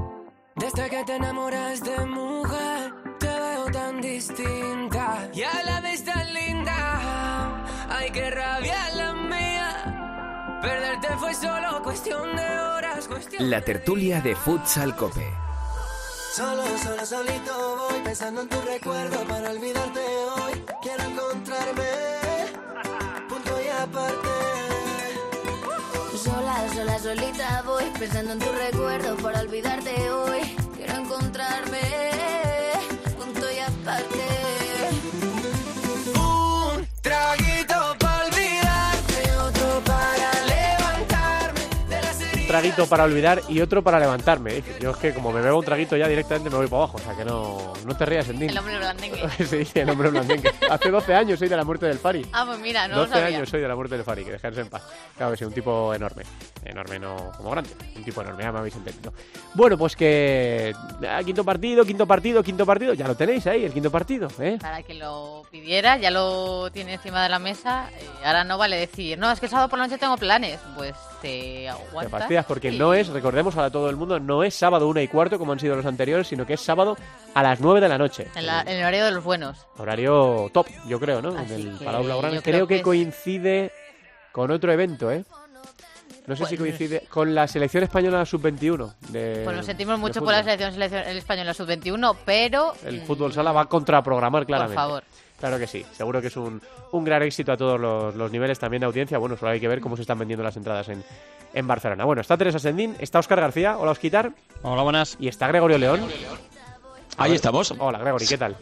[0.56, 6.34] desde que te enamoras de mujer, te veo tan distinta y a la vez tan
[6.34, 7.66] linda.
[7.90, 13.08] Ay, qué rabia la mía, perderte fue solo cuestión de horas.
[13.08, 15.28] Cuestión la tertulia de Futsal Cope.
[16.36, 20.66] Solo, solo, solito voy pensando en tu recuerdo para olvidarte hoy.
[20.82, 21.84] Quiero encontrarme,
[23.30, 24.30] punto y aparte.
[26.18, 30.42] Sola, sola, solita voy pensando en tu recuerdo para olvidarte hoy.
[30.76, 31.82] Quiero encontrarme,
[42.54, 44.62] traguito para olvidar y otro para levantarme.
[44.80, 47.00] Yo es que como me bebo un traguito ya directamente me voy para abajo, o
[47.00, 48.52] sea que no, no te rías, Endín.
[48.52, 49.28] El hombre blandengue.
[49.66, 50.52] sí, el hombre blandengue.
[50.70, 52.24] Hace 12 años soy de la muerte del Fari.
[52.32, 53.38] Ah, pues mira, no 12 lo sabía.
[53.38, 54.84] años soy de la muerte del Fari, que descanse en paz.
[55.18, 56.22] Claro que sí, un tipo enorme.
[56.64, 59.12] Enorme no como grande, un tipo enorme, ya me habéis entendido.
[59.56, 60.76] Bueno, pues que
[61.10, 64.60] ah, quinto partido, quinto partido, quinto partido, ya lo tenéis ahí, el quinto partido, ¿eh?
[64.62, 67.90] Para que lo pidiera, ya lo tiene encima de la mesa.
[68.00, 70.60] eh, ahora no vale decir, no, es que el sábado por la noche tengo planes.
[70.76, 72.10] Pues te Te
[72.48, 75.52] porque no es, recordemos a todo el mundo, no es sábado una y cuarto como
[75.54, 76.98] han sido los anteriores, sino que es sábado
[77.34, 78.28] a las 9 de la noche.
[78.36, 79.58] En, la- en el horario de los buenos.
[79.78, 81.38] Horario top, yo creo, ¿no?
[81.38, 82.42] Así en el que Palau Blaugrana.
[82.42, 83.72] Creo, creo que, coincide
[84.32, 85.24] con otro evento, ¿eh?
[86.26, 88.94] No sé si coincide con la selección española sub-21.
[89.10, 92.74] de- Pues lo sentimos mucho por la selección, selección el española sub-21, pero...
[92.86, 94.76] El fútbol sala va a contraprogramar claramente.
[94.76, 95.04] Por favor.
[95.44, 96.62] Claro que sí, seguro que es un,
[96.94, 99.18] un gran éxito a todos los, los niveles también de audiencia.
[99.18, 101.04] Bueno, solo hay que ver cómo se están vendiendo las entradas en,
[101.54, 102.06] en Barcelona.
[102.06, 105.18] Bueno, está Teresa Sendín, está Oscar García, hola Osquitar, Hola, buenas.
[105.20, 106.00] y está Gregorio León.
[107.18, 107.74] Ahí estamos.
[107.78, 108.58] Hola Gregory, ¿qué tal?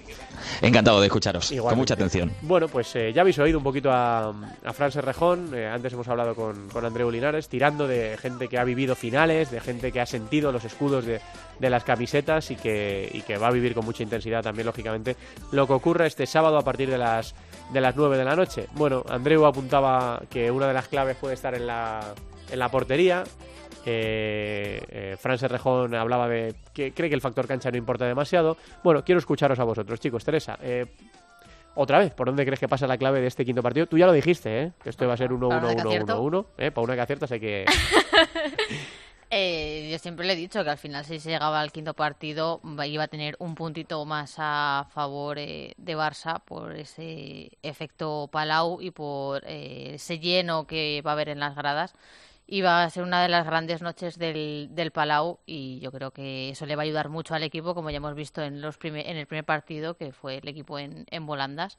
[0.61, 1.51] Encantado de escucharos.
[1.51, 1.69] Igualmente.
[1.71, 2.31] Con mucha atención.
[2.41, 4.29] Bueno, pues eh, ya habéis oído un poquito a,
[4.65, 5.51] a Fran Serrejón.
[5.55, 9.51] eh, antes hemos hablado con, con Andreu Linares, tirando de gente que ha vivido finales,
[9.51, 11.21] de gente que ha sentido los escudos de,
[11.59, 15.15] de las camisetas y que, y que va a vivir con mucha intensidad también, lógicamente,
[15.51, 17.33] lo que ocurre este sábado a partir de las,
[17.71, 18.67] de las 9 de la noche.
[18.73, 22.13] Bueno, Andreu apuntaba que una de las claves puede estar en la,
[22.51, 23.23] en la portería.
[23.85, 28.57] Eh, eh, Fran Serrejón hablaba de que cree que el factor cancha no importa demasiado.
[28.83, 30.23] Bueno, quiero escucharos a vosotros, chicos.
[30.23, 30.85] Teresa, eh,
[31.75, 33.87] otra vez, ¿por dónde crees que pasa la clave de este quinto partido?
[33.87, 34.71] Tú ya lo dijiste, ¿eh?
[34.83, 36.45] Que esto iba a ser 1-1-1-1-1.
[36.57, 36.71] ¿eh?
[36.71, 37.65] Para una que aciertas hay que...
[39.33, 42.59] Eh, yo siempre le he dicho que al final si se llegaba al quinto partido
[42.77, 48.27] va- iba a tener un puntito más a favor eh, de Barça por ese efecto
[48.29, 51.93] Palau y por eh, ese lleno que va a haber en las gradas
[52.47, 56.11] y va a ser una de las grandes noches del, del Palau y yo creo
[56.11, 58.77] que eso le va a ayudar mucho al equipo, como ya hemos visto en, los
[58.83, 61.77] en el primer partido, que fue el equipo en, en Volandas.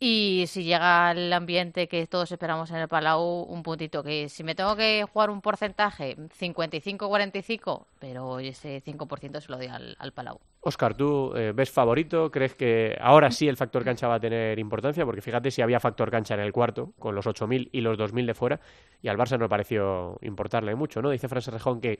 [0.00, 4.44] Y si llega el ambiente que todos esperamos en el Palau, un puntito que si
[4.44, 10.12] me tengo que jugar un porcentaje, 55-45, pero ese 5% se lo doy al, al
[10.12, 10.40] Palau.
[10.68, 12.30] Oscar, ¿tú eh, ves favorito?
[12.30, 15.04] ¿Crees que ahora sí el factor cancha va a tener importancia?
[15.04, 18.26] Porque fíjate si había factor cancha en el cuarto, con los 8.000 y los 2.000
[18.26, 18.60] de fuera,
[19.02, 21.10] y al Barça no pareció importarle mucho, ¿no?
[21.10, 21.98] Dice Francis Rejón que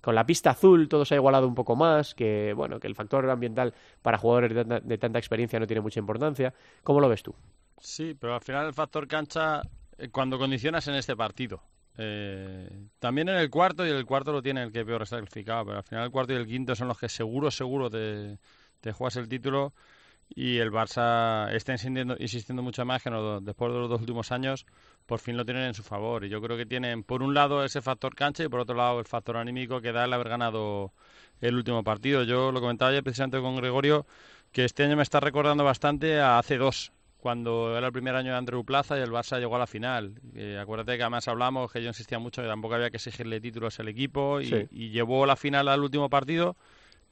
[0.00, 2.94] con la pista azul todo se ha igualado un poco más, que, bueno, que el
[2.94, 6.54] factor ambiental para jugadores de tanta, de tanta experiencia no tiene mucha importancia.
[6.84, 7.34] ¿Cómo lo ves tú?
[7.80, 9.62] Sí, pero al final el factor cancha,
[9.98, 11.62] eh, cuando condicionas en este partido,
[11.98, 15.66] eh, también en el cuarto, y el cuarto lo tiene el que peor está calificado,
[15.66, 18.38] pero al final el cuarto y el quinto son los que seguro, seguro te,
[18.92, 19.74] juegas el título
[20.34, 23.10] y el Barça está insistiendo, mucho más que
[23.42, 24.64] después de los dos últimos años
[25.06, 27.64] por fin lo tienen en su favor y yo creo que tienen por un lado
[27.64, 30.92] ese factor cancha y por otro lado el factor anímico que da el haber ganado
[31.40, 32.22] el último partido.
[32.22, 34.06] Yo lo comentaba ayer precisamente con Gregorio
[34.52, 38.32] que este año me está recordando bastante a hace dos cuando era el primer año
[38.32, 40.14] de Andreu Plaza y el Barça llegó a la final.
[40.34, 43.78] Eh, acuérdate que además hablamos que yo insistía mucho que tampoco había que exigirle títulos
[43.80, 44.66] al equipo y, Sí.
[44.70, 46.56] y llevó la final al último partido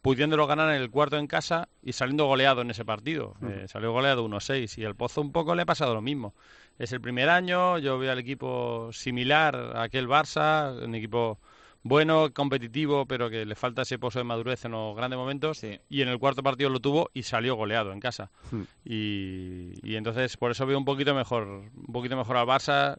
[0.00, 3.34] pudiéndolo ganar en el cuarto en casa y saliendo goleado en ese partido.
[3.42, 6.34] Eh, salió goleado 1-6 y el Pozo un poco le ha pasado lo mismo.
[6.78, 11.38] Es el primer año, yo veo al equipo similar a aquel Barça, un equipo
[11.82, 15.62] bueno, competitivo, pero que le falta ese pozo de madurez en los grandes momentos.
[15.88, 18.30] Y en el cuarto partido lo tuvo y salió goleado en casa.
[18.50, 18.62] Hmm.
[18.84, 22.96] Y, y entonces por eso veo un poquito mejor, un poquito mejor al Barça,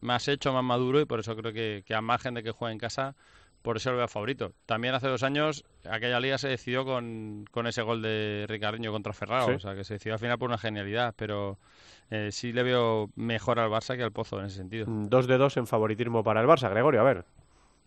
[0.00, 2.72] más hecho, más maduro y por eso creo que, que a margen de que juegue
[2.72, 3.14] en casa,
[3.62, 4.52] por eso lo veo favorito.
[4.64, 9.12] También hace dos años aquella liga se decidió con, con ese gol de Ricardiño contra
[9.12, 9.52] Ferrao, Sí.
[9.54, 11.58] o sea que se decidió al final por una genialidad, pero
[12.10, 14.86] eh, sí le veo mejor al Barça que al Pozo en ese sentido.
[14.88, 16.70] Mm, Dos de dos en favoritismo para el Barça.
[16.70, 17.24] Gregorio, a ver.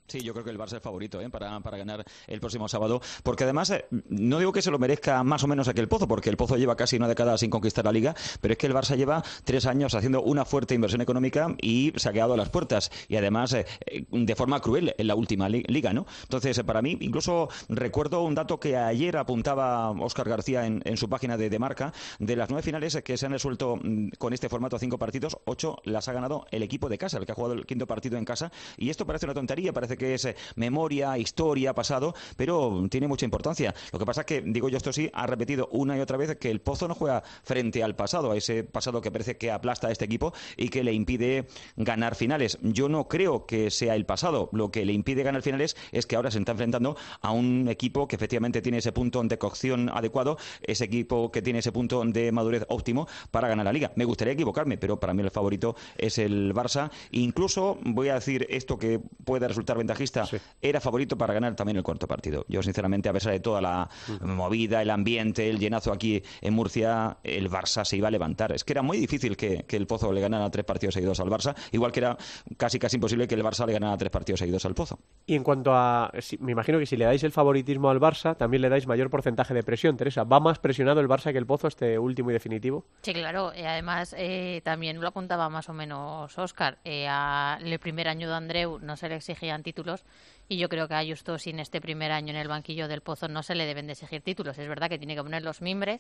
[0.08, 1.30] Sí, yo creo que el Barça es favorito ¿eh?
[1.30, 5.24] para, para ganar el próximo sábado, porque además eh, no digo que se lo merezca
[5.24, 7.50] más o menos a que el Pozo, porque el Pozo lleva casi una década sin
[7.50, 11.02] conquistar la Liga, pero es que el Barça lleva tres años haciendo una fuerte inversión
[11.02, 14.94] económica y se ha quedado a las puertas, y además eh, eh, de forma cruel
[14.98, 16.06] en la última li- liga, ¿no?
[16.24, 21.38] Entonces, para mí, incluso recuerdo un dato que ayer apuntaba Óscar García en, su página
[21.38, 24.78] de, de marca, de las nueve finales que se han resuelto mm, con este formato
[24.78, 27.66] cinco partidos, ocho las ha ganado el equipo de casa, el que ha jugado el
[27.66, 31.74] quinto partido en casa, y esto parece una tontería, parece que es eh, memoria, historia,
[31.74, 33.74] pasado, pero tiene mucha importancia.
[33.92, 36.36] Lo que pasa es que, digo yo esto sí, ha repetido una y otra vez
[36.38, 39.88] que el Pozo no juega frente al pasado, a ese pasado que parece que aplasta
[39.88, 42.58] a este equipo y que le impide ganar finales.
[42.62, 46.16] Yo no creo que sea el pasado, lo que le impide ganar finales es que
[46.16, 50.38] ahora se está enfrentando a un equipo que efectivamente tiene ese punto de cocción adecuado,
[50.62, 53.92] ese equipo que tiene ese punto de madurez óptimo para ganar la liga.
[53.96, 56.92] Me gustaría equivocarme, pero para mí el favorito es el Barça.
[57.12, 60.26] Incluso voy a decir esto que puede resultar ventajista,
[60.62, 62.46] era favorito para ganar también el cuarto partido.
[62.48, 63.90] Yo sinceramente, a pesar de toda la
[64.22, 68.52] movida, el ambiente, el llenazo aquí en Murcia, el Barça se iba a levantar.
[68.52, 71.30] Es que era muy difícil que, que el Pozo le ganara tres partidos seguidos al
[71.30, 72.18] Barça, igual que era
[72.58, 75.00] casi casi imposible que el Barça le ganara tres partidos seguidos al Pozo.
[75.26, 76.12] Y en cuanto a.
[76.20, 79.10] si- me imagino que si le dais el favoritismo al Barça, también le dais mayor
[79.10, 80.24] porcentaje de presión, Teresa.
[80.24, 82.86] ¿Va más presionado el Barça que el Pozo este último y definitivo?
[83.02, 83.52] Sí, claro.
[83.56, 86.78] Y además, eh, también lo apuntaba más o menos Oscar.
[86.84, 90.04] el primer año de Andreu no se le exigían títulos
[90.48, 93.28] y yo creo que a Justo sin este primer año en el banquillo del Pozo
[93.28, 94.58] no se le deben de exigir títulos.
[94.58, 96.00] Es verdad que tiene que poner los mimbres,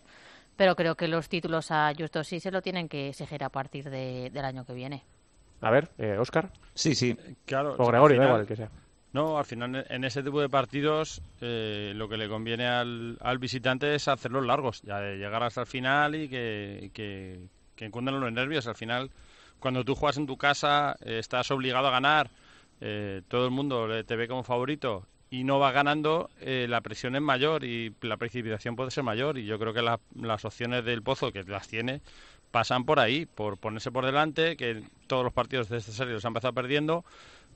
[0.55, 3.89] pero creo que los títulos a Justo sí se lo tienen que exigir a partir
[3.89, 5.03] de- del año que viene.
[5.61, 6.51] A ver, eh, Oscar.
[6.75, 7.17] Sí, sí.
[7.45, 7.75] Claro.
[7.77, 8.69] O Gregorio, da igual el que sea.
[9.13, 13.37] No, al final en ese tipo de partidos eh, lo que le conviene al, al
[13.37, 17.39] visitante es hacerlos largos, ya de llegar hasta el final y que, que,
[17.75, 18.65] que encuentren los nervios.
[18.67, 19.11] Al final,
[19.59, 22.31] cuando tú juegas en tu casa, eh, estás obligado a ganar,
[22.85, 27.15] eh, todo el mundo te ve como favorito y no vas ganando, eh, la presión
[27.15, 29.37] es mayor y la precipitación puede ser mayor.
[29.37, 32.01] Y yo creo que la- las opciones del Pozo, que las tiene,
[32.51, 36.25] pasan por ahí, por ponerse por delante, que todos los partidos de esta serie los
[36.25, 37.05] ha empezado perdiendo,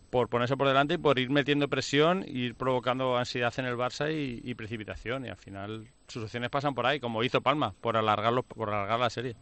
[0.10, 4.12] por ponerse por delante y por ir metiendo presión, ir provocando ansiedad en el Barça
[4.12, 5.26] y, y precipitación.
[5.26, 9.00] Y al final sus opciones pasan por ahí, como hizo Palma, por alargarlo, por alargar
[9.00, 9.36] la serie.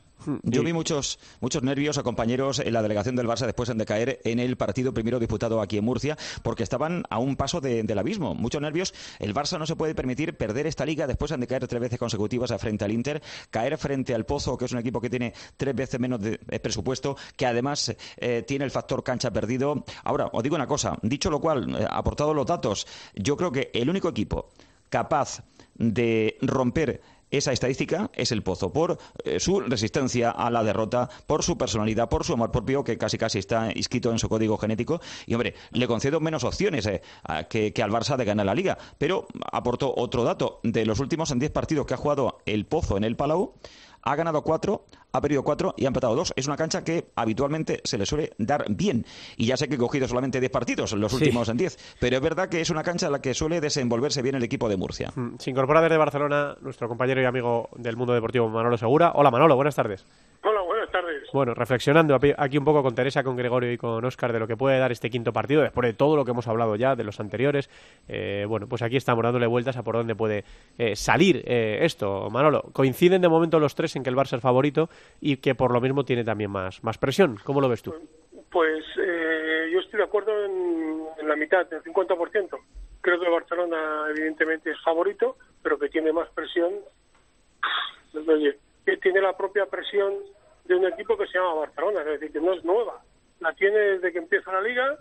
[0.43, 4.19] Yo vi muchos, muchos nervios a compañeros en la delegación del Barça después de caer
[4.23, 7.99] en el partido primero disputado aquí en Murcia, porque estaban a un paso de- del
[7.99, 8.34] abismo.
[8.34, 8.93] Muchos nervios.
[9.19, 12.51] El Barça no se puede permitir perder esta liga después de caer tres veces consecutivas
[12.60, 15.99] frente al Inter, caer frente al Pozo, que es un equipo que tiene tres veces
[15.99, 19.84] menos de, de presupuesto, que además eh, tiene el factor cancha perdido.
[20.04, 23.69] Ahora, os digo una cosa, dicho lo cual, eh, aportado los datos, yo creo que
[23.73, 24.49] el único equipo
[24.89, 25.43] capaz
[25.75, 27.01] de romper
[27.32, 32.10] esa estadística es el Pozo, por eh, su resistencia a la derrota, por su personalidad,
[32.10, 35.02] por su amor propio, que casi casi está inscrito en su código genético.
[35.26, 37.02] Y hombre, le concedo menos opciones eh,
[37.50, 38.78] que, que, al Barça de ganar la liga.
[38.98, 40.60] Pero aportó otro dato.
[40.64, 43.54] De los últimos en 10 partidos que ha jugado el Pozo en el Palau,
[44.06, 46.32] ha ganado cuatro, ha perdido cuatro y ha empatado dos.
[46.36, 49.06] Es una cancha que habitualmente se le suele dar bien.
[49.36, 52.22] Y ya sé que he cogido solamente diez partidos, los últimos en diez, pero es
[52.22, 55.12] verdad que es una cancha en la que suele desenvolverse bien el equipo de Murcia.
[55.15, 59.12] Mm, se incorpora desde Barcelona nuestro compañero y amigo del mundo deportivo Manolo Segura.
[59.15, 60.06] Hola Manolo, buenas tardes.
[60.44, 60.55] Hola, buenas tardes.
[61.36, 64.56] Bueno, reflexionando aquí un poco con Teresa, con Gregorio y con Óscar de lo que
[64.56, 67.19] puede dar este quinto partido, después de todo lo que hemos hablado ya, de los
[67.19, 67.69] anteriores,
[68.08, 70.45] eh, bueno, pues aquí estamos dándole vueltas a por dónde puede
[70.78, 72.30] eh, salir eh, esto.
[72.30, 74.88] Manolo, coinciden de momento los tres en que el Barça es favorito
[75.19, 77.38] y que por lo mismo tiene también más, presión.
[77.43, 77.93] ¿Cómo lo ves tú?
[78.50, 82.50] Pues yo estoy de acuerdo en, la mitad, del 50%.
[83.02, 86.76] Creo que el Barcelona evidentemente es favorito, pero que tiene más presión.
[88.26, 90.13] Oye, que tiene la propia presión
[90.65, 93.01] de un equipo que se llama Barcelona, es decir, que no es nueva.
[93.39, 94.97] La tiene desde que empieza la liga,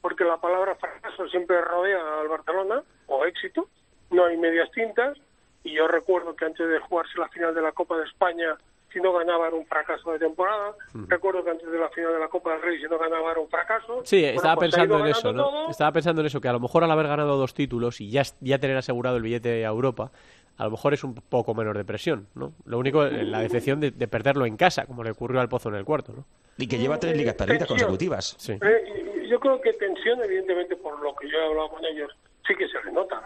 [0.00, 3.68] porque la palabra fracaso siempre rodea al Barcelona, o éxito,
[4.10, 5.18] no hay medias tintas,
[5.64, 8.56] y yo recuerdo que antes de jugarse la final de la Copa de España,
[8.96, 10.74] si no ganaba era un fracaso de temporada.
[10.94, 11.04] Mm.
[11.06, 13.40] Recuerdo que antes de la final de la Copa del Rey, si no ganaba era
[13.40, 14.00] un fracaso.
[14.04, 15.68] Sí, estaba pues pensando en eso, ¿no?
[15.68, 18.22] Estaba pensando en eso, que a lo mejor al haber ganado dos títulos y ya,
[18.40, 20.10] ya tener asegurado el billete a Europa,
[20.56, 22.54] a lo mejor es un poco menos de presión, ¿no?
[22.64, 25.74] Lo único, eh, la decepción de, perderlo en casa, como le ocurrió al Pozo en
[25.74, 26.24] el cuarto, ¿no?
[26.56, 28.34] Y que lleva tres ligas perdidas consecutivas.
[28.38, 28.52] Sí.
[28.52, 32.10] Eh, yo creo que tensión, evidentemente, por lo que yo he hablado con ellos,
[32.46, 33.22] sí que se le nota.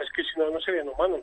[0.00, 1.22] Es que si no, no serían humanos,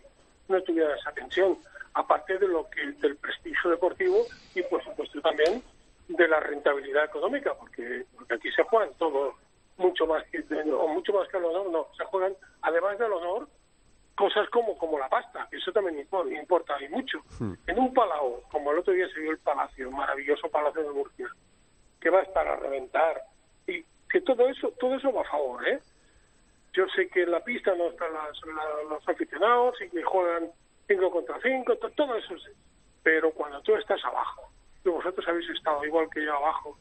[0.49, 1.57] no tuvieran esa tensión.
[1.95, 5.63] Aparte de lo que del prestigio deportivo y, por supuesto, también
[6.07, 9.35] de la rentabilidad económica, porque, porque aquí se juegan todo
[9.77, 10.39] mucho más que,
[10.71, 13.47] o mucho más que el honor, no, se juegan, además del honor,
[14.15, 17.19] cosas como, como la pasta, que eso también importa y mucho.
[17.39, 17.53] Hmm.
[17.67, 21.27] En un palau, como el otro día se vio el palacio, maravilloso palacio de Murcia,
[21.99, 23.21] que va a estar a reventar,
[23.67, 25.79] y que todo eso, todo eso va a favor, ¿eh?
[26.73, 28.11] Yo sé que en la pista no están
[28.89, 30.51] los aficionados y que juegan
[30.87, 32.51] 5 contra 5, todo eso sí.
[33.03, 34.49] Pero cuando tú estás abajo,
[34.83, 36.77] y vosotros habéis estado igual que yo abajo,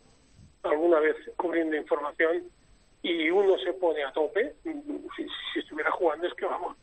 [0.62, 2.44] alguna vez cubriendo información,
[3.02, 6.76] y uno se pone a tope, si, si estuviera jugando es que vamos,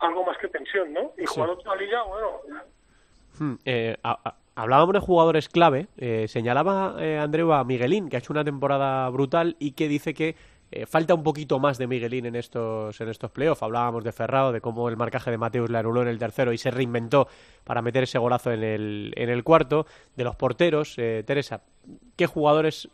[0.00, 1.12] algo más que tensión, ¿no?
[1.16, 2.40] Y jugar otra liga, bueno.
[3.38, 3.96] Hmm, eh,
[4.54, 5.86] hablábamos de jugadores clave.
[5.96, 10.14] Eh, señalaba eh, Andreu a Miguelín, que ha hecho una temporada brutal y que dice
[10.14, 10.36] que
[10.70, 13.62] eh, falta un poquito más de Miguelín en estos, en estos playoffs.
[13.62, 16.58] Hablábamos de Ferrado, de cómo el marcaje de Mateus le anuló en el tercero y
[16.58, 17.28] se reinventó
[17.64, 19.86] para meter ese golazo en el, en el cuarto.
[20.16, 21.62] De los porteros, Teresa,
[22.16, 22.88] ¿qué jugadores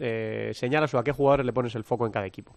[0.52, 2.54] señalas o a qué jugadores le pones el foco en cada equipo?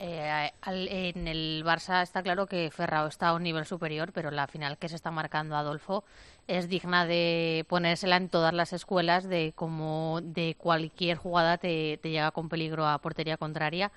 [0.00, 4.46] Eh, en el Barça está claro que Ferrao está a un nivel superior, pero la
[4.46, 6.04] final que se está marcando Adolfo
[6.46, 12.30] es digna de ponérsela en todas las escuelas de cómo de cualquier jugada te llega
[12.30, 13.90] con peligro a portería contraria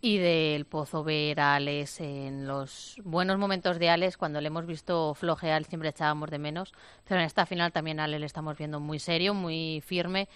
[0.00, 4.66] y del Pozo ver a Alex en los buenos momentos de Alex, cuando le hemos
[4.66, 6.72] visto flojear siempre echábamos de menos,
[7.06, 10.28] pero en esta final también a Alex le estamos viendo muy serio, muy firme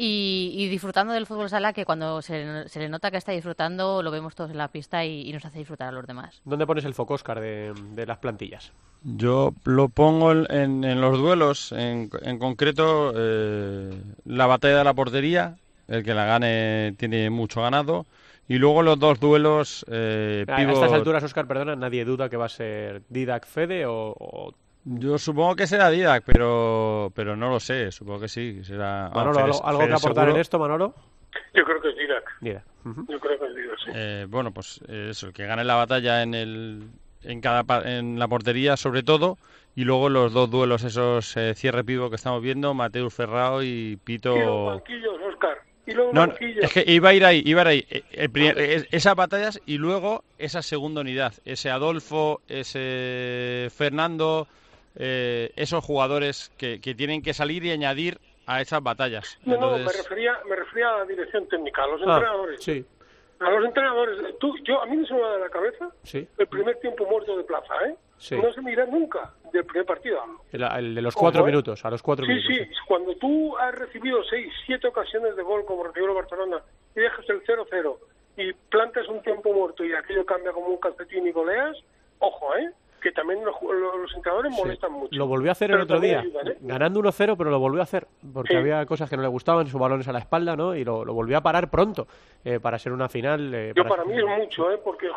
[0.00, 4.36] y, disfrutando del fútbol sala que cuando se, le nota que está disfrutando lo vemos
[4.36, 6.40] todos en la pista y, nos hace disfrutar a los demás.
[6.44, 8.72] ¿Dónde pones el foco, Oscar, de, las plantillas?
[9.02, 15.56] Yo lo pongo en, los duelos, en, concreto eh, la batalla de la portería,
[15.88, 18.06] el que la gane tiene mucho ganado.
[18.48, 19.84] Y luego los dos duelos.
[19.90, 24.54] Eh, a, estas alturas, Oscar, perdona, nadie duda que va a ser Didac Fede o,
[24.84, 27.92] Yo supongo que será Didac, pero, pero no lo sé.
[27.92, 28.64] Supongo que sí.
[28.64, 29.10] Será...
[29.14, 30.94] Manolo, ¿algo, que aportar en esto, Manolo?
[31.52, 32.24] Yo creo que es Didac.
[32.40, 33.90] Yo creo que es Didac, sí.
[33.94, 36.88] Eh, bueno, pues eso, el que gane la batalla en el
[37.24, 39.38] en cada en la portería sobre todo
[39.74, 43.98] y luego los dos duelos esos eh, cierre pivo que estamos viendo Mateus Ferrao y
[44.04, 45.57] Pito Oscar
[46.12, 48.04] no, es que iba a ir ahí, iba a ir ahí.
[48.12, 51.34] El esas batallas y luego esa segunda unidad.
[51.44, 54.48] Ese Adolfo, ese Fernando,
[54.96, 59.38] eh, esos jugadores que, que, tienen que salir y añadir a esas batallas.
[59.44, 62.62] No, no, me refería, me refería a la dirección técnica, a los ah, entrenadores.
[62.62, 62.84] Sí.
[63.40, 64.38] A los entrenadores.
[64.38, 67.36] Tú, yo, a mí no se me da de la cabeza el primer tiempo muerto
[67.36, 67.96] de plaza, ¿eh?
[68.36, 70.20] No se mira nunca del primer partido.
[70.50, 72.56] El, de los cuatro minutos, a los cuatro sí, minutos.
[72.56, 76.62] Sí, sí, cuando tú has recibido seis, siete ocasiones de gol como recibió el Barcelona
[76.96, 77.96] y dejas el 0-0
[78.38, 81.76] y plantas un tiempo muerto y aquello cambia como un calcetín y goleas,
[82.18, 82.70] ojo, ¿eh?
[82.98, 85.16] Que también los, los entrenadores molestan mucho.
[85.16, 86.56] Lo volvió a hacer el otro día, ¿eh?
[86.60, 89.80] ganando 1-0, pero lo volvió a hacer, porque había cosas que no le gustaban, sus
[89.80, 90.74] balones a la espalda, ¿no?
[90.74, 92.06] Y lo, volvió a parar pronto
[92.44, 93.54] eh, para ser una final.
[93.54, 94.78] Eh, yo para, mí es mucho, ¿eh?
[94.82, 95.08] Porque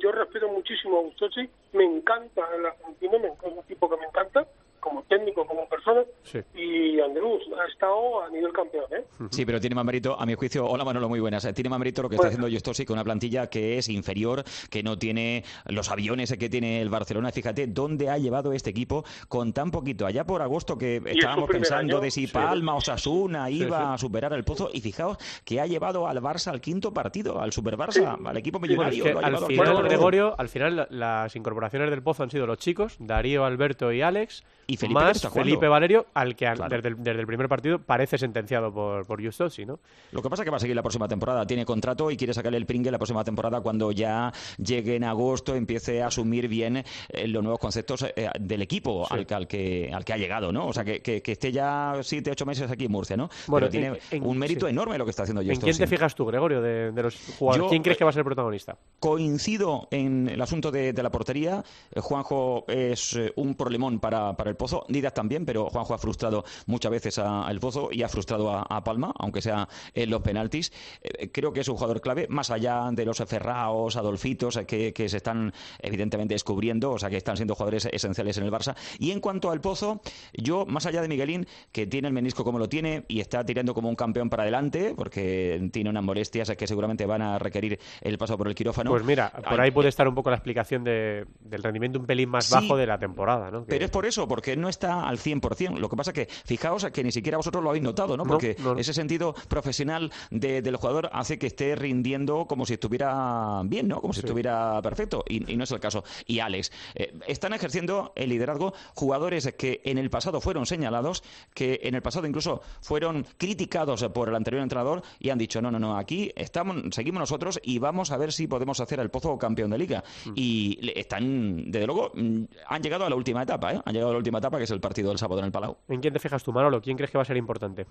[0.00, 4.06] yo respeto muchísimo a Gustosi, me encanta el argentino, me, es un tipo que me
[4.06, 4.46] encanta,
[4.84, 6.40] como técnico, como persona, Sí.
[6.54, 7.24] y Andrés
[7.58, 9.04] ha estado a nivel campeón, ¿eh?
[9.30, 11.48] Sí, pero tiene más mérito, a mi juicio, hola Manolo, muy buenas.
[11.54, 14.82] Tiene más mérito lo que está haciendo Justosi con una plantilla que es inferior, que
[14.82, 17.30] no tiene los aviones que tiene el Barcelona.
[17.32, 20.04] Fíjate dónde ha llevado este equipo con tan poquito.
[20.06, 22.32] Allá por agosto que estábamos pensando año, de si sí.
[22.32, 23.84] Palma o Sasuna Sí, iba sí.
[23.94, 27.52] a superar al Pozo y fijaos que ha llevado al Barça al quinto partido, al
[27.52, 29.04] Super Barça, al equipo Bueno, es millonario.
[29.04, 29.82] que al final.
[29.84, 34.02] Gregorio, al final la- las incorporaciones del Pozo han sido los chicos, Darío, Alberto y
[34.02, 35.30] Alex, Y Felipe más está.
[35.30, 36.68] Felipe Valerio, al que Claro.
[36.68, 39.78] desde, el, desde el primer partido parece sentenciado por, por Justosi, ¿no?
[40.12, 41.46] Lo que pasa es que va a seguir la próxima temporada.
[41.46, 45.54] Tiene contrato y quiere sacarle el pringue la próxima temporada cuando ya llegue en agosto,
[45.54, 46.76] empiece a asumir bien
[47.08, 49.14] eh, los nuevos conceptos eh, del equipo Sí.
[49.14, 50.66] al, que- al que, al que ha llegado, ¿no?
[50.68, 53.28] O sea, que, que- que esté ya siete, ocho meses aquí en Murcia, ¿no?
[53.46, 54.70] Bueno, Pero tiene en- en- un mérito sí.
[54.70, 55.64] enorme lo que está haciendo ¿En Justo.
[55.64, 57.64] quién te fijas tú, Gregorio, de, de los jugadores?
[57.66, 58.76] Yo, ¿Quién crees eh, que va a ser el protagonista?
[59.00, 61.62] Coincido en el asunto de, de la portería.
[61.92, 64.84] Eh, Juanjo es eh, un problemón para, para el Pozo.
[64.88, 68.62] Didas también, pero Juanjo ha frustrado muchas veces a- al Pozo y ha frustrado a,
[68.62, 70.72] a Palma, aunque sea en los penaltis.
[71.02, 74.92] Eh, creo que es un jugador clave, más allá de los Ferraos, Adolfitos, eh, que,
[74.92, 78.74] que se están evidentemente descubriendo, o sea que están siendo jugadores esenciales en el Barça.
[78.98, 80.00] Y en cuanto al Pozo,
[80.32, 83.74] yo, más allá de Miguelín, que tiene el menisco como lo tiene y está tirando
[83.74, 88.18] como un campeón para adelante, porque tiene unas molestias que seguramente van a requerir el
[88.18, 88.90] paso por el quirófano.
[88.90, 92.28] Pues mira, por ahí puede estar un poco la explicación de- del rendimiento un pelín
[92.28, 93.60] más Sí, bajo de la temporada, ¿no?
[93.64, 95.78] Que- Pero es por eso, porque no está al 100%.
[95.78, 98.24] Lo que pasa que, fijaos que ni siquiera vosotros lo habéis notado, ¿no?
[98.24, 98.76] Porque no.
[98.78, 104.00] ese sentido profesional de- del jugador hace que esté rindiendo como si estuviera bien, ¿no?
[104.00, 104.26] Como si Sí.
[104.26, 105.24] estuviera perfecto.
[105.28, 106.04] Y, y no es el caso.
[106.26, 111.22] Y Alex, eh, están ejerciendo el liderazgo jugadores que en el pasado fueron señalados,
[111.54, 115.70] que en el pasado incluso fueron criticados por el anterior entrenador y han dicho, no,
[115.70, 119.38] no, no, aquí estamos, seguimos nosotros y vamos a ver si podemos hacer al Pozo
[119.38, 120.04] campeón de liga.
[120.26, 120.32] Mm.
[120.34, 123.80] Y están, desde luego, mm, han llegado a la última etapa, ¿eh?
[123.84, 125.76] Han llegado a la última etapa, que es el partido del sábado en el Palau.
[125.88, 126.80] ¿En quién te fijas tú, Manolo?
[126.80, 127.86] ¿Quién crees que va a ser importante?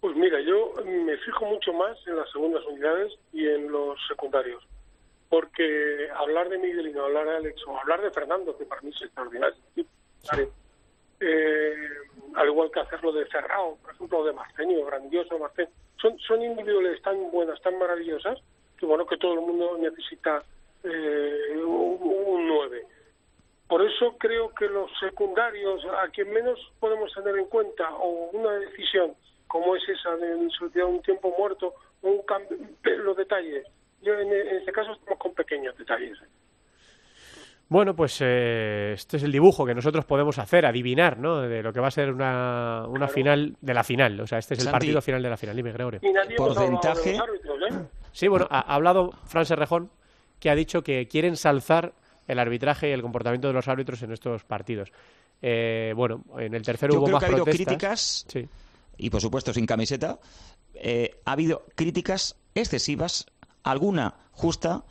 [0.00, 4.66] Pues mira, yo me fijo mucho más en las segundas unidades y en los secundarios.
[5.28, 9.02] Porque hablar de Miguelino, hablar de Alex o hablar de Fernando, que para mí es
[9.02, 9.86] extraordinario, sí.
[11.18, 11.88] Eh,
[12.34, 15.70] al igual que hacerlo de Ferrao, por ejemplo, de Marceño, grandioso Marceño,
[16.00, 18.38] son, son individuales tan buenas, tan maravillosas,
[18.78, 20.44] que bueno, que todo el mundo necesita
[20.84, 22.86] eh, un, un 9.
[23.68, 28.52] Por eso creo que los secundarios, a quien menos podemos tener en cuenta, o una
[28.52, 29.14] decisión
[29.48, 32.56] como es esa de un tiempo muerto, un cambio,
[33.04, 33.66] los detalles.
[34.02, 36.18] Yo en, en este caso estamos con pequeños detalles.
[37.68, 41.40] Bueno, pues eh, este es el dibujo que nosotros podemos hacer, adivinar, ¿no?
[41.40, 44.20] De lo que va a ser una, una final de la final.
[44.20, 44.72] O sea, este es el Santi.
[44.74, 45.56] partido final de la final.
[45.56, 46.00] Dime, Gregorio.
[46.36, 47.12] Porcentaje.
[47.12, 47.74] los árbitros, ¿eh?
[48.12, 49.90] Sí, bueno, ha, ha hablado Fran Serrejón,
[50.38, 51.92] que ha dicho que quiere ensalzar
[52.26, 54.92] el arbitraje y el comportamiento de los árbitros en estos partidos.
[55.42, 58.48] Eh, bueno, en el tercero Yo hubo creo más que ha habido críticas, Sí.
[58.96, 60.18] y por supuesto sin camiseta,
[60.74, 63.26] eh, ha habido críticas excesivas,
[63.62, 64.84] alguna justa,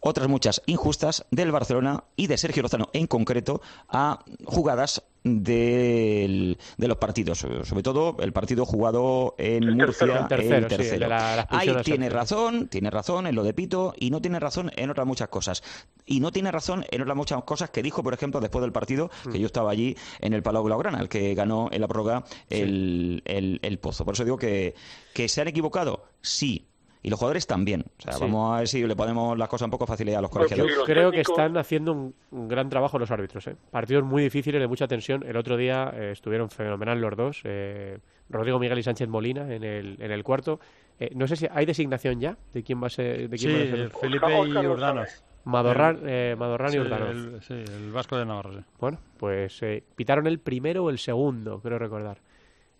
[0.00, 6.88] otras muchas injustas, del Barcelona y de Sergio Lozano en concreto a jugadas del- de
[6.88, 11.08] los partidos, sobre todo el partido jugado en El Murcia, tercero, el tercero, el de
[11.08, 14.90] la Ahí tiene razón, tiene razón en lo de Pito y no tiene razón en
[14.90, 15.62] otras muchas cosas.
[16.06, 19.10] Y no tiene razón en otras muchas cosas que dijo, por ejemplo, después del partido,
[19.26, 19.32] Mm.
[19.32, 23.22] que yo estaba allí en el Palau Blaugrana, el que ganó en la prórroga el,
[23.26, 24.04] el- el Pozo.
[24.04, 24.74] Por eso digo que,
[25.12, 26.67] que se han equivocado, sí.
[27.02, 27.84] Y los jugadores también.
[27.98, 28.20] O sea, Sí.
[28.22, 30.84] vamos a ver si le ponemos las cosas un poco fáciles a los Yo los
[30.84, 33.46] creo que están haciendo un, un gran trabajo los árbitros.
[33.46, 33.56] ¿eh?
[33.70, 35.24] Partidos muy difíciles, de mucha tensión.
[35.26, 37.40] El otro día eh, estuvieron fenomenal los dos.
[37.44, 37.98] eh,
[38.30, 40.60] Rodrigo Miguel y Sánchez Molina en el, en el cuarto.
[41.00, 43.28] Eh, no sé si hay designación ya de quién va a ser.
[43.30, 43.90] De Sí, quién van a ser.
[44.00, 45.24] Felipe Oscar y Urdanos.
[45.44, 47.08] Madorran, eh, Madorran y Sí, Urdanov.
[47.10, 48.58] el, sí, el Vasco de Navarra, sí.
[48.78, 52.18] Bueno, pues eh, pitaron el primero o el segundo, creo recordar.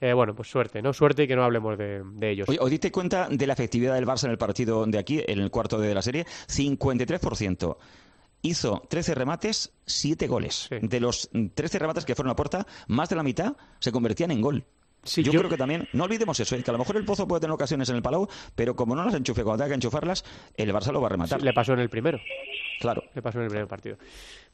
[0.00, 0.92] Eh, bueno, pues suerte, ¿no?
[0.92, 2.48] Suerte y que no hablemos de, de ellos.
[2.48, 5.40] Oye, ¿Os diste cuenta de la efectividad del Barça en el partido de aquí, en
[5.40, 6.24] el cuarto de la serie?
[6.46, 7.76] 53%.
[8.42, 10.68] Hizo 13 remates, 7 goles.
[10.68, 10.76] Sí.
[10.80, 14.40] De los 13 remates que fueron a puerta, más de la mitad se convertían en
[14.40, 14.64] gol.
[15.04, 16.62] Sí, yo, yo- creo que también, no olvidemos eso, ¿eh?
[16.62, 19.04] que a lo mejor el Pozo puede tener ocasiones en el Palau, pero como no
[19.04, 20.24] las enchufe cuando tenga que enchufarlas,
[20.56, 21.38] el Barça lo va a rematar.
[21.40, 22.18] Sí, le pasó en el primero.
[22.80, 23.02] Claro.
[23.14, 23.96] Le pasó en el primer partido.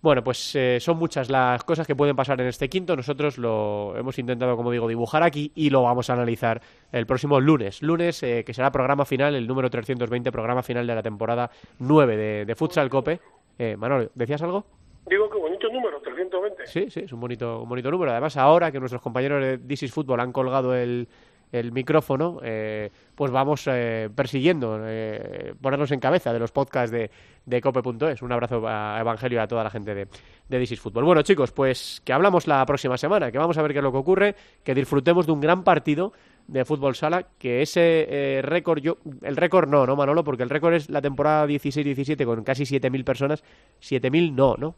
[0.00, 2.94] Bueno, pues eh, son muchas las cosas que pueden pasar en este quinto.
[2.94, 6.60] Nosotros lo hemos intentado, como digo, dibujar aquí y lo vamos a analizar
[6.92, 7.82] el próximo lunes.
[7.82, 12.16] Lunes, eh, que será programa final, el número 320, programa final de la temporada 9
[12.16, 13.20] de, de Futsal Cope.
[13.58, 14.66] Eh, Manolo, ¿decías algo?
[15.06, 16.00] Digo que bonito número,
[16.40, 16.66] 320.
[16.66, 18.10] Sí, sí, es un bonito, un bonito número.
[18.12, 21.08] Además, ahora que nuestros compañeros de This is Football han colgado el,
[21.52, 27.10] el micrófono, eh, pues vamos eh, persiguiendo, eh, ponernos en cabeza de los podcasts de,
[27.46, 28.22] de cope.es.
[28.22, 30.08] Un abrazo a Evangelio y a toda la gente de,
[30.48, 31.04] de This is Football.
[31.04, 33.92] Bueno, chicos, pues que hablamos la próxima semana, que vamos a ver qué es lo
[33.92, 36.12] que ocurre, que disfrutemos de un gran partido
[36.46, 40.24] de fútbol sala, que ese eh, récord, yo, el récord no, ¿no, Manolo?
[40.24, 43.44] Porque el récord es la temporada 16-17 con casi 7.000 personas.
[43.80, 44.74] 7.000 no, ¿no?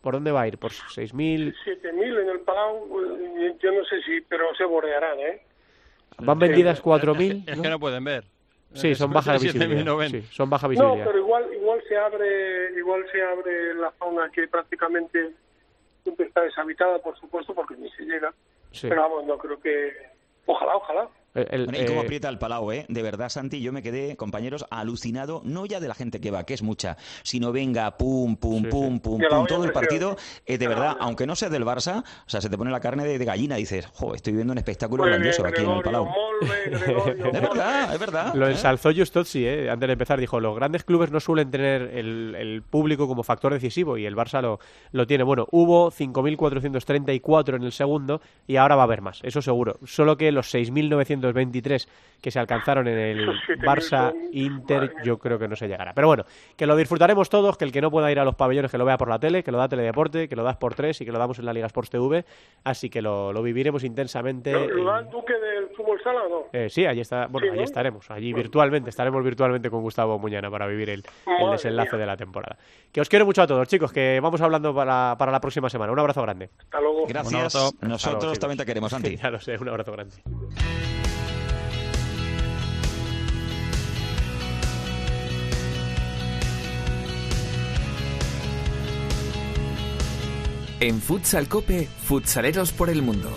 [0.00, 0.58] ¿Por dónde va a ir?
[0.58, 1.54] ¿Por 6.000?
[1.64, 5.42] 7.000 en el Palau, eh, yo no sé si, pero se bordearán, ¿eh?
[6.18, 7.44] ¿Van vendidas 4.000?
[7.48, 8.24] Es que no pueden ver.
[8.72, 9.84] Sí, son baja Después de 7.000 visibilidad.
[9.96, 10.08] no.
[10.08, 11.06] Sí, son baja No, visibilidad.
[11.06, 15.32] pero igual, igual se abre, igual se abre la zona que prácticamente
[16.02, 18.32] siempre está deshabitada, por supuesto, porque ni se llega.
[18.72, 18.88] Sí.
[18.88, 19.92] Pero vamos, no creo que,
[20.46, 21.08] ojalá, ojalá.
[21.36, 22.86] El- el- Bueno, y cómo eh, aprieta el Palau, ¿eh?
[22.88, 26.44] De verdad, Santi, yo me quedé, compañeros, alucinado, no ya de la gente que va,
[26.44, 29.00] que es mucha, sino venga, pum, pum, Sí, pum, sí.
[29.00, 30.16] pum, pum, todo el partido.
[30.46, 33.04] eh, de verdad, aunque no seas del Barça, o sea, se te pone la carne
[33.04, 35.82] de, de gallina, dices, jo, estoy viviendo un espectáculo Muy bien, grandioso aquí en el
[35.82, 36.08] Palau.
[36.42, 38.34] Es verdad, es verdad.
[38.34, 38.50] Lo ¿eh?
[38.52, 39.70] ensalzó Justozzi, ¿eh?
[39.70, 43.52] antes de empezar, dijo, los grandes clubes no suelen tener el, el público como factor
[43.52, 44.58] decisivo y el Barça lo,
[44.92, 45.24] lo tiene.
[45.24, 49.76] Bueno, hubo 5.434 en el segundo y ahora va a haber más, eso seguro.
[49.84, 51.88] Solo que los 6.923
[52.20, 55.02] que se alcanzaron en el Esos 7.000 Barça son- Inter, madre mía.
[55.04, 55.92] yo creo que no se llegará.
[55.94, 56.24] Pero bueno,
[56.56, 58.84] que lo disfrutaremos todos, que el que no pueda ir a los pabellones que lo
[58.84, 61.12] vea por la tele, que lo da Teledeporte, que lo das por tres y que
[61.12, 62.24] lo damos en la Liga Sports TV,
[62.64, 64.52] así que lo, lo viviremos intensamente.
[64.52, 66.44] ¿Lo, lo y- da el Duque del fútbol sala o no?
[66.52, 67.64] eh, sí, allí está, bueno, Sí, allí ¿no?
[67.64, 72.00] estaremos, allí virtualmente, estaremos virtualmente con Gustavo Muñana para vivir el, el Madre desenlace mía.
[72.00, 72.56] de la temporada.
[72.92, 75.92] Que os quiero mucho a todos, chicos, que vamos hablando para, para la próxima semana.
[75.92, 76.50] Un abrazo grande.
[76.58, 77.06] Hasta luego.
[77.06, 77.34] Gracias.
[77.34, 77.58] abrazo.
[77.66, 79.16] Hasta luego, Nosotros también te queremos, Santi.
[79.22, 80.14] ya lo sé, un abrazo grande.
[90.80, 93.30] En Futsal Cope, futsaleros por el mundo.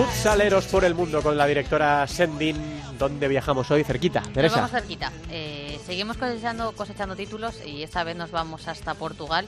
[0.00, 2.56] Futsaleros por el mundo con la directora Sendin.
[2.98, 3.84] ¿Dónde viajamos hoy?
[3.84, 4.20] Cerquita.
[4.20, 4.56] Nos Teresa.
[4.56, 5.12] vamos cerquita.
[5.30, 9.46] Eh, seguimos cosechando, cosechando títulos y esta vez nos vamos hasta Portugal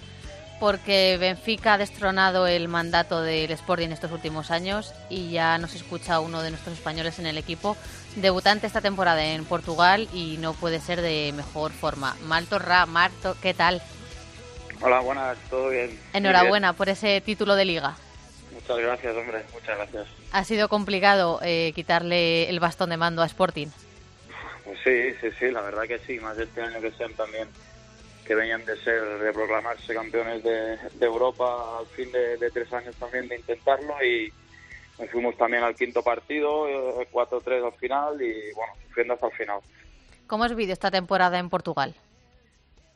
[0.61, 6.21] porque Benfica ha destronado el mandato del Sporting estos últimos años y ya nos escucha
[6.21, 7.75] uno de nuestros españoles en el equipo,
[8.17, 12.15] debutante esta temporada en Portugal y no puede ser de mejor forma.
[12.27, 13.81] Malto Ra, Marto, ¿qué tal?
[14.83, 15.99] Hola, buenas, todo bien.
[16.13, 17.97] Enhorabuena por ese título de liga.
[18.63, 20.07] Muchas gracias, hombre, muchas gracias.
[20.33, 23.69] Ha sido complicado eh, quitarle el bastón de mando a Sporting.
[24.65, 27.49] Pues sí, sí, sí, la verdad que sí, más este año que sean también,
[28.25, 32.73] que venían de ser, de proclamarse campeones de, de Europa al fin de, de tres
[32.73, 34.33] años también de intentarlo y
[34.99, 39.33] nos fuimos también al quinto partido, eh, 4-3 al final y bueno, sufriendo hasta el
[39.33, 39.61] final.
[40.29, 41.95] ¿Cómo has vivido esta temporada en Portugal?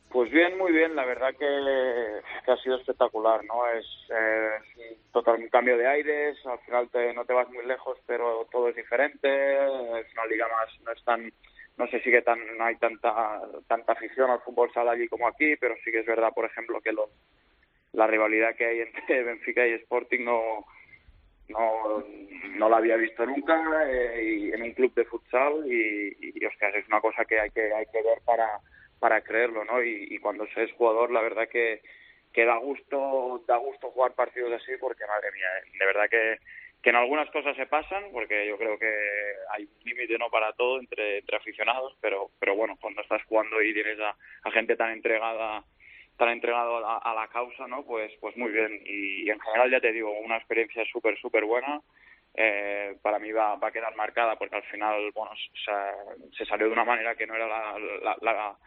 [0.09, 3.67] Pues bien, muy bien, la verdad que, ha sido espectacular, ¿no?
[3.67, 7.97] Es, eh, un total cambio de aires, al final te, no te vas muy lejos,
[8.05, 9.55] pero todo es diferente,
[9.99, 11.31] es una liga más, no es tan,
[11.77, 15.57] no se sigue tan, no hay tanta, tanta afición al fútbol sala allí como aquí,
[15.57, 16.93] pero sí que es verdad, por ejemplo, que
[17.91, 20.65] la rivalidad que hay entre Benfica y Sporting no,
[21.49, 22.03] no,
[22.55, 26.75] no la había visto nunca eh, y en un club de futsal y, y, hostias,
[26.75, 28.61] es una cosa que hay que, hay que ver para
[28.99, 29.83] para creerlo, ¿no?
[29.83, 31.81] Y, cuando se es jugador, la verdad que,
[32.33, 35.47] que da gusto da gusto jugar partidos así porque, madre mía,
[35.79, 36.37] de verdad que,
[36.81, 38.91] que en algunas cosas se pasan, porque yo creo que
[39.51, 43.61] hay un límite no para todo entre, entre aficionados, pero pero bueno, cuando estás jugando
[43.61, 45.63] y tienes a, a gente tan entregada
[46.17, 47.83] tan entregado a, a, la causa, ¿no?
[47.83, 48.81] Pues pues muy bien.
[48.85, 51.79] Y, en general, ya te digo, una experiencia súper, súper buena.
[52.33, 55.31] Eh, para mí va, va a quedar marcada porque al final, bueno,
[56.35, 58.57] se, salió de una manera que no era la, la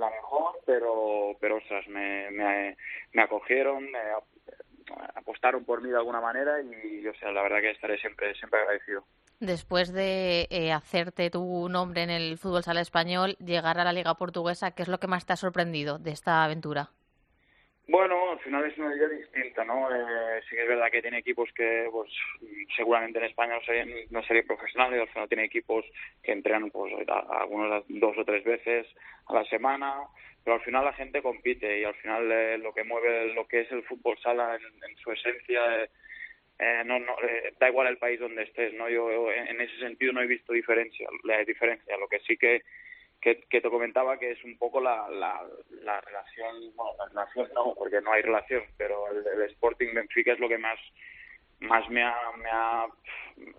[0.00, 3.98] la mejor, pero, pero ostras, me, me, acogieron, me
[5.14, 8.60] apostaron por mí de alguna manera y, o sea, la verdad que estaré siempre, siempre
[8.60, 9.04] agradecido.
[9.38, 14.14] Después de eh, hacerte tu nombre en el fútbol sala español, llegar a la Liga
[14.14, 16.90] Portuguesa, ¿qué es lo que más te ha sorprendido de esta aventura?
[17.90, 19.92] Bueno, al final es una liga distinta, ¿no?
[19.92, 22.08] Eh, sí que es verdad que tiene equipos que, pues,
[22.76, 25.84] seguramente en España no serían, no profesionales, al final tiene equipos
[26.22, 28.86] que entrenan, pues, algunos dos o tres veces
[29.26, 30.04] a la semana,
[30.44, 33.62] pero al final la gente compite y al final eh, lo que mueve lo que
[33.62, 35.82] es el fútbol sala en, su esencia,
[36.60, 37.16] eh, no, no,
[37.58, 38.88] da igual el país donde estés, ¿no?
[38.88, 42.62] Yo en, en ese sentido no he visto diferencia, la diferencia, lo que sí que
[43.20, 45.46] que, que te comentaba que es un poco la, la,
[45.82, 50.38] la relación, bueno, la relación no, porque no hay relación, pero el, Sporting Benfica es
[50.40, 50.78] lo que más
[51.60, 52.86] más me ha, me ha,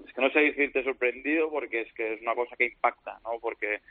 [0.08, 3.40] es que no sé decirte sorprendido porque es que es una cosa que impacta, ¿no?
[3.40, 3.82] Porque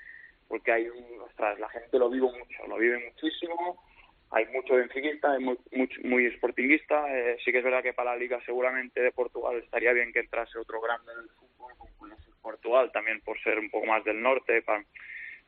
[0.49, 3.81] porque hay un, ostras, la gente lo vive mucho, lo vive muchísimo,
[4.33, 8.11] hay mucho benfiquista, hay muy, mucho- muy sportinguista, eh, sí que es verdad que para
[8.11, 12.91] la liga seguramente de Portugal estaría bien que entrase otro grande del fútbol, como Portugal,
[12.91, 14.85] también por ser un poco más del norte, para,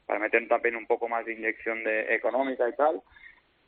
[0.07, 3.01] para meter también un poco más de inyección de, económica y tal,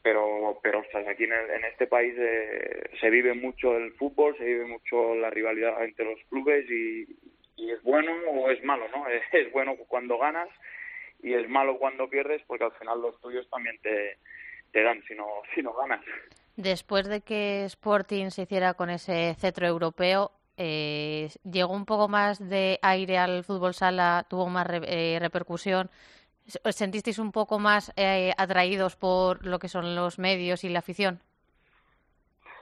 [0.03, 4.37] pero pero ostras, aquí en, el- en este país eh, se vive mucho el fútbol,
[4.37, 7.07] se vive mucho la rivalidad entre los clubes y,
[7.57, 9.09] es bueno o es malo, ¿no?
[9.09, 10.49] Es, es bueno cuando ganas
[11.23, 14.19] y es malo cuando pierdes porque al final los tuyos también te,
[14.73, 16.05] te dan si no, si no ganas.
[16.57, 22.39] Después de que Sporting se hiciera con ese cetro europeo, eh, llegó un poco más
[22.49, 25.91] de aire al fútbol sala, tuvo más re- eh, repercusión.
[26.63, 30.81] ¿Os sentisteis un poco más eh, atraídos por lo que son los medios y la
[30.81, 31.21] afición?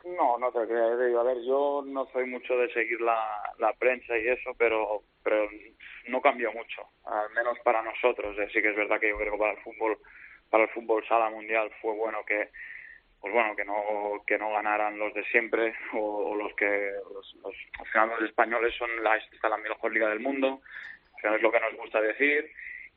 [0.05, 0.93] No, no te creas.
[0.93, 5.49] A ver, yo no soy mucho de seguir la, prensa y eso, pero, pero
[6.07, 8.39] no cambió mucho, al menos para nosotros.
[8.39, 9.99] Eh, Sí que es verdad que yo creo que para el fútbol,
[10.49, 12.51] para el fútbol sala mundial fue bueno que,
[13.21, 17.55] pues bueno, que no que no ganaran los de siempre o, los que los, los,
[17.81, 20.61] al final los españoles son la la mejor liga del mundo,
[21.23, 22.51] es lo que nos gusta decir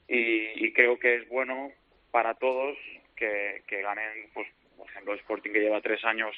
[0.08, 1.72] y, y creo que es bueno
[2.12, 2.78] para todos
[3.16, 4.48] que, que ganen, pues
[4.78, 6.36] por ejemplo Sporting que lleva tres años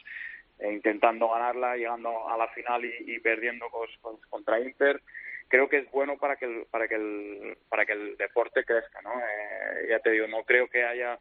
[0.60, 3.98] eh, intentando ganarla, llegando a la final y, perdiendo cos-
[4.30, 5.02] contra Inter.
[5.50, 9.02] Creo que es bueno para que el, para que el, para que el deporte crezca,
[9.02, 9.12] ¿no?
[9.20, 11.20] Eh, ya te digo, no creo que haya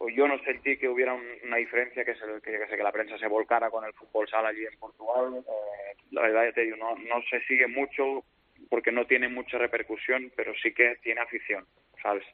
[0.00, 2.92] o yo no sentí que hubiera un- una diferencia que, se, que, sé, que la
[2.92, 5.42] prensa se volcara con el fútbol sala allí en Portugal.
[5.44, 8.22] Eh, la verdad, ya te digo, no, no se sigue mucho
[8.68, 11.66] porque no tiene mucha repercusión, pero sí que tiene afición,
[12.02, 12.24] ¿sabes?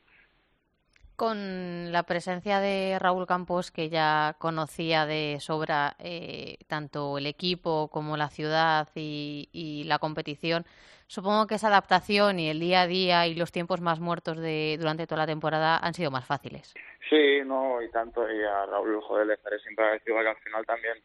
[1.16, 7.89] Con la presencia de Raúl Campos, que ya conocía de sobra eh, tanto el equipo
[7.89, 10.64] como la ciudad y, y la competición,
[11.07, 14.76] supongo que esa adaptación y el día a día y los tiempos más muertos de,
[14.78, 16.74] durante toda la temporada han sido más fáciles.
[17.09, 20.66] Sí, no, y tanto, y a Raúl, joder, le estaré siempre agradecido que al final
[20.66, 20.99] también,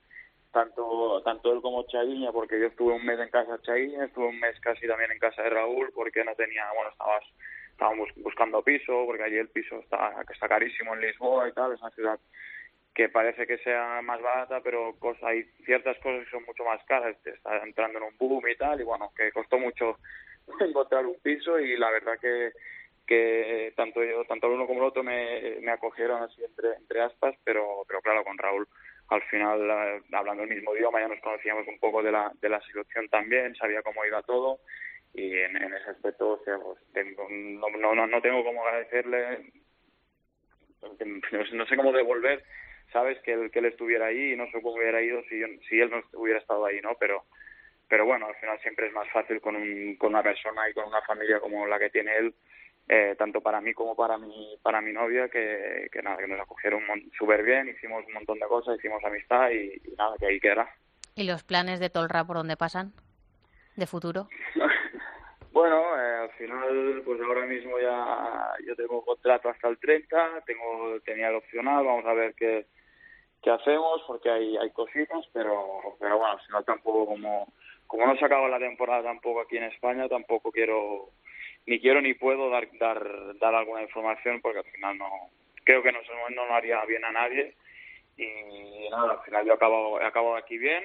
[0.52, 4.28] tanto tanto él como Chaguiña, porque yo estuve un mes en casa de Chaguiña, estuve
[4.28, 7.24] un mes casi también en casa de Raúl, porque no tenía, bueno, estabas,
[7.72, 11.82] estábamos buscando piso, porque allí el piso está, está carísimo en Lisboa y tal, es
[11.82, 12.20] una ciudad
[12.94, 16.84] que parece que sea más barata, pero cos- hay ciertas cosas que son mucho más
[16.86, 19.98] caras, está entrando en un boom y tal, y bueno, que costó mucho
[20.60, 22.52] encontrar un piso y la verdad que
[23.08, 27.02] que tanto yo, tanto el uno como el otro me, me acogieron así entre, entre
[27.02, 28.68] aspas, pero, pero claro, con Raúl
[29.10, 32.50] al final, eh, hablando el mismo idioma, ya nos conocíamos un poco de la, de
[32.50, 34.60] la situación también, sabía cómo iba todo
[35.14, 39.52] y en, ese aspecto o sea, pues, tengo, no, no, no, tengo cómo agradecerle,
[40.82, 42.44] no sé- no sé cómo devolver,
[42.92, 45.48] sabes, que él, que él estuviera ahí y no sé cómo hubiera ido si, yo-
[45.68, 46.96] si él no hubiera estado ahí, ¿no?
[47.00, 47.26] Pero,
[47.88, 50.88] pero bueno, al final siempre es más fácil con, un, con una persona y con
[50.88, 52.36] una familia como la que tiene él,
[52.90, 56.40] eh, tanto para mí como para mi, para mi novia, que, que nada, que nos
[56.40, 56.82] acogieron
[57.18, 60.68] súper bien, hicimos un montón de cosas, hicimos amistad y, y nada, que ahí quedará.
[61.16, 62.92] ¿Y los planes de Tolra por dónde pasan?
[63.76, 64.28] ¿De futuro?
[65.52, 71.00] Bueno, eh, al final, pues ahora mismo ya yo tengo contrato hasta el 30, tengo
[71.04, 72.68] tenía el opcional, vamos a ver qué,
[73.42, 77.52] qué hacemos, porque hay, hay cositas, pero, pero bueno, al final tampoco como,
[77.88, 81.10] como no se acaba la temporada tampoco aquí en España, tampoco quiero,
[81.66, 85.10] ni quiero ni puedo dar, dar, dar alguna información, porque al final no,
[85.64, 87.54] creo que no, se- no lo haría bien a nadie,
[88.18, 90.84] y nada, al final yo acabo, he acabado aquí bien,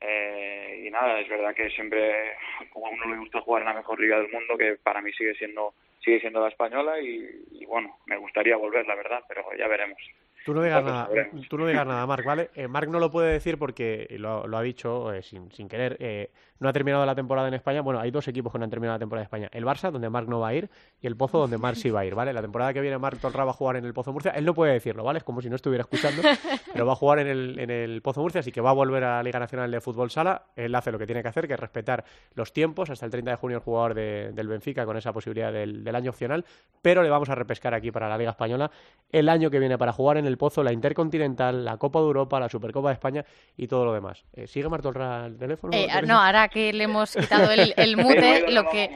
[0.00, 2.32] eh, y nada, es verdad que siempre,
[2.70, 5.12] como a uno le gusta jugar en la mejor liga del mundo, que para mí
[5.12, 9.44] sigue siendo sigue siendo la española y, y bueno, me gustaría volver, la verdad, pero
[9.56, 10.02] ya veremos.
[10.44, 11.08] Tú no digas nada,
[11.48, 12.50] tú no digas nada, Marc, ¿vale?
[12.54, 15.96] Eh, Marc no lo puede decir porque lo, lo ha dicho eh, sin, sin querer.
[16.00, 17.80] eh, no ha terminado la temporada en España.
[17.80, 19.48] Bueno, hay dos equipos que no han terminado la temporada en España.
[19.52, 20.70] El Barça, donde Marc no va a ir,
[21.00, 22.32] y el Pozo, donde Marc sí va a ir, ¿vale?
[22.32, 24.30] La temporada que viene Marc Torra va a jugar en el Pozo Murcia.
[24.30, 25.18] Él no puede decirlo, ¿vale?
[25.18, 26.22] Es como si no estuviera escuchando,
[26.72, 29.02] pero va a jugar en el, en el Pozo Murcia, así que va a volver
[29.02, 30.42] a la Liga Nacional de Fútbol Sala.
[30.54, 32.90] Él hace lo que tiene que hacer, que es respetar los tiempos.
[32.90, 35.94] Hasta el 30 de junio el jugador de- del Benfica con esa posibilidad del, del
[35.96, 36.44] año opcional,
[36.80, 38.70] pero le vamos a repescar aquí para la Liga Española
[39.10, 42.40] el año que viene para jugar en el Pozo, la Intercontinental, la Copa de Europa,
[42.40, 43.24] la Supercopa de España
[43.56, 44.24] y todo lo demás.
[44.32, 45.76] Eh, ¿Sigue Marc Torra el teléfono?
[45.76, 48.90] Eh, no, ahora que le hemos quitado el, el mute, lo que,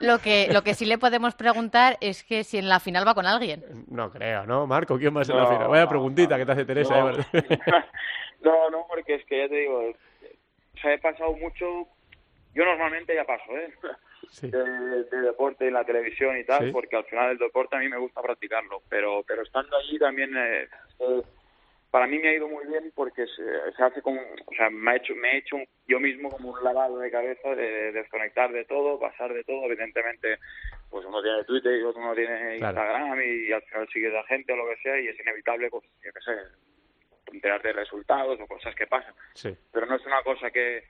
[0.00, 3.14] lo, que, lo que sí le podemos preguntar es que si en la final va
[3.14, 3.64] con alguien.
[3.88, 4.66] No creo, ¿no?
[4.66, 5.68] Marco, ¿quién más en la No, final?
[5.68, 7.00] Vaya no, preguntita que te hace Teresa.
[7.00, 7.10] No.
[7.10, 7.24] ¿eh?
[7.32, 7.84] ¿verdad?
[8.44, 11.64] No, no, porque es que ya te digo, o sea, he pasado mucho,
[12.54, 13.72] yo normalmente ya paso, ¿eh?
[14.30, 14.50] Sí.
[14.50, 14.58] de,
[15.04, 16.72] de deporte en la televisión y tal, Sí.
[16.72, 20.36] porque al final el deporte a mí me gusta practicarlo, pero pero estando allí también
[20.36, 20.68] eh,
[21.00, 21.22] eh,
[21.90, 23.42] para mí me ha ido muy bien porque se,
[23.76, 26.50] se hace como, o sea, me ha hecho me he hecho un- yo mismo como
[26.52, 30.38] un lavado de cabeza de, de desconectar de todo, pasar de todo, evidentemente
[30.90, 32.80] pues uno tiene Twitter y otro uno tiene Claro.
[32.80, 35.84] Instagram y, al final sigues a gente o lo que sea y es inevitable pues
[36.04, 36.32] yo qué sé
[37.32, 39.56] enterarte de resultados o cosas que pasan Sí.
[39.72, 40.84] pero no es una cosa que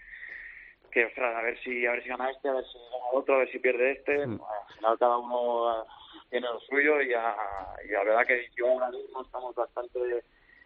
[0.95, 3.35] que ostras a ver si a ver si gana este a ver si gana otro
[3.35, 4.23] a ver si pierde este.
[4.23, 4.39] Al
[4.77, 5.85] final cada uno ah,
[6.31, 7.37] tiene lo suyo y, a-
[7.85, 9.99] y la verdad que yo ahora mismo estamos bastante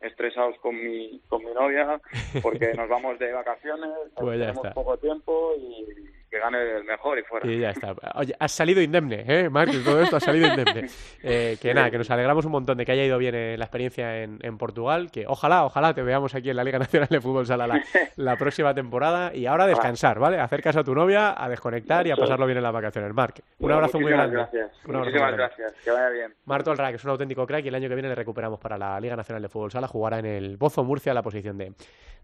[0.01, 2.01] estresados con mi con mi novia
[2.43, 5.87] porque nos vamos de vacaciones Pues tenemos poco tiempo y
[6.31, 7.95] que gane el mejor y fuera Y ya está.
[8.15, 9.71] Oye, has salido indemne, ¿eh, Marc?
[9.73, 10.87] De todo esto has salido indemne.
[11.23, 13.65] Eh, que nada, que nos alegramos un montón de que haya ido bien eh, la
[13.65, 15.11] experiencia en, en Portugal.
[15.11, 17.83] Que ojalá, ojalá te veamos aquí en la Liga Nacional de Fútbol Sala la,
[18.17, 19.35] la próxima temporada.
[19.35, 20.39] Y ahora a descansar, ¿vale?
[20.39, 23.13] A hacer caso a tu novia, a desconectar y a pasarlo bien en las vacaciones.
[23.15, 24.37] Marc, un Bueno, abrazo muy grande.
[24.37, 25.37] gracias Un abrazo muy muchísimas grande.
[25.57, 27.95] gracias que vaya bien Marto Olra, que es un auténtico crack y el año que
[27.95, 31.15] viene le recuperamos para la Liga Nacional de Fútbol Sala, jugará en el Bozo Murcia
[31.15, 31.73] la posición de,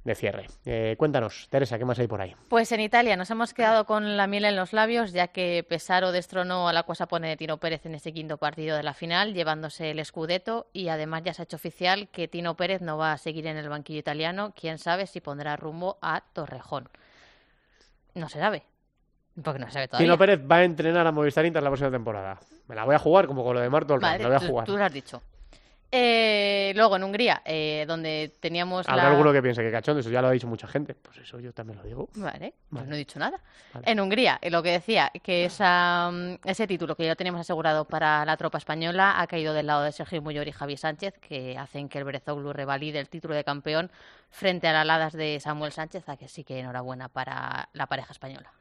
[0.03, 0.47] de cierre.
[0.65, 2.35] Eh, cuéntanos, Teresa, ¿qué más hay por ahí?
[2.49, 6.13] Pues en Italia nos hemos quedado con la miel en los labios, ya que Pesaro
[6.13, 9.91] destronó a la Cuasapone de Tino Pérez en ese quinto partido de la final, llevándose
[9.91, 13.19] el Scudetto, y además ya se ha hecho oficial que Tino Pérez no va a
[13.19, 16.89] seguir en el banquillo italiano, quién sabe si pondrá rumbo a Torrejón.
[18.15, 18.63] No se sabe,
[19.43, 20.07] porque no se sabe todavía.
[20.07, 22.39] Tino Pérez va a entrenar a Movistar Inter la próxima temporada.
[22.69, 24.67] Me la voy a jugar como con lo de Marto la voy a tú- jugar.
[24.67, 25.23] tú lo has dicho.
[25.97, 29.11] Eh, luego en Hungría, eh, donde teníamos Habrá la...
[29.11, 30.93] alguno que piense que cachondo, eso ya lo ha dicho mucha gente.
[30.93, 32.09] Pues eso yo también lo digo.
[32.17, 33.39] Vale, pues no he dicho nada.
[33.73, 33.89] Vale.
[33.89, 37.85] En Hungría, eh, lo que decía, que esa, mm, ese título que ya teníamos asegurado
[37.85, 41.57] para la tropa española ha caído del lado de Sergio Muyor y Javi Sánchez, que
[41.57, 43.89] hacen que el Berezoglu revalide el título de campeón
[44.31, 48.11] frente a las aladas de Samuel Sánchez, a que sí que enhorabuena para la pareja
[48.11, 48.53] española.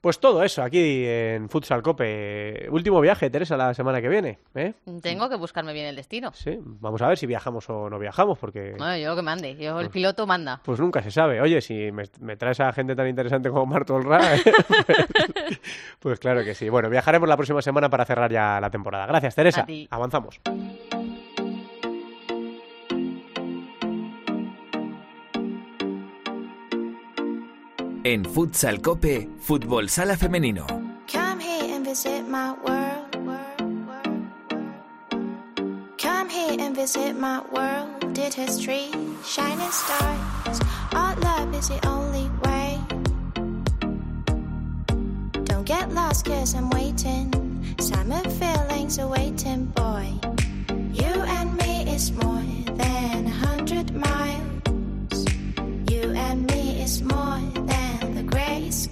[0.00, 2.68] Pues todo eso aquí en Futsal Cope.
[2.70, 4.38] Último viaje, Teresa, la semana que viene.
[4.54, 4.72] ¿eh?
[5.02, 6.32] Tengo que buscarme bien el destino.
[6.32, 9.56] Sí, vamos a ver si viajamos o no viajamos, porque Bueno, yo lo que mande,
[9.56, 10.60] yo el Pues- piloto manda.
[10.64, 11.40] pues nunca se sabe.
[11.42, 14.40] Oye, si me, me traes a gente tan interesante como Marto Olra, ¿eh?
[15.98, 16.70] pues claro que sí.
[16.70, 19.04] Bueno, viajaremos la próxima semana para cerrar ya la temporada.
[19.06, 19.66] Gracias, Teresa.
[19.90, 20.40] Avanzamos.
[28.02, 30.66] En Futsal Cope, Fútbol Sala Femenino.
[31.06, 33.06] Come here and visit my world.
[35.98, 38.14] Come here and visit my world.
[38.14, 38.90] Did history,
[39.22, 40.60] shining stars.
[40.92, 42.78] Our love is the only way.
[45.44, 47.30] Don't get lost, cause I'm waiting.
[47.78, 50.08] Summer feelings are waiting, boy.
[50.90, 52.42] You and me is more
[52.76, 55.26] than a hundred miles.
[55.90, 57.59] You and me is more
[58.70, 58.86] Esta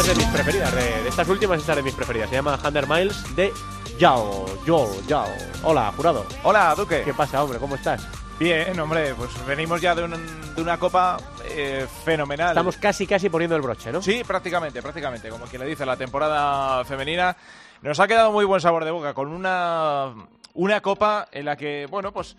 [0.00, 2.28] es de is mis more preferidas, de, de estas últimas esta es de mis preferidas.
[2.30, 3.52] Se llama 100 Miles de
[4.00, 5.28] Yao, Yao, Yao.
[5.62, 6.26] Hola, jurado.
[6.42, 7.02] Hola, Duque.
[7.04, 7.60] ¿Qué pasa, hombre?
[7.60, 8.02] ¿Cómo estás?
[8.38, 11.18] Bien, hombre, pues venimos ya de, un- de una copa
[11.50, 12.48] eh, fenomenal.
[12.48, 14.02] Estamos casi, casi poniendo el broche, ¿no?
[14.02, 15.28] Sí, prácticamente, prácticamente.
[15.28, 17.36] Como quien le dice, la temporada femenina
[17.82, 20.12] nos ha quedado muy buen sabor de boca con una,
[20.54, 22.36] una copa en la que, bueno, pues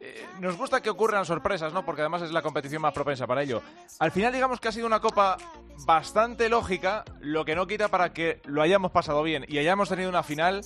[0.00, 1.84] eh, nos gusta que ocurran sorpresas, ¿no?
[1.84, 3.60] Porque además es la competición más propensa para ello.
[3.98, 5.36] Al final, digamos que ha sido una copa
[5.84, 10.08] bastante lógica, lo que no quita para que lo hayamos pasado bien y hayamos tenido
[10.08, 10.62] una final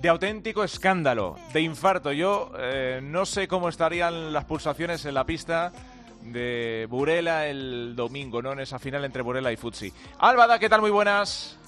[0.00, 2.12] de auténtico escándalo, de infarto.
[2.12, 5.72] Yo eh, no sé cómo estarían las pulsaciones en la pista
[6.22, 8.52] de Burela el domingo, ¿no?
[8.52, 9.92] En esa final entre Burela y Futsi.
[10.18, 10.80] Álvada, ¿qué tal?
[10.80, 11.58] Muy buenas.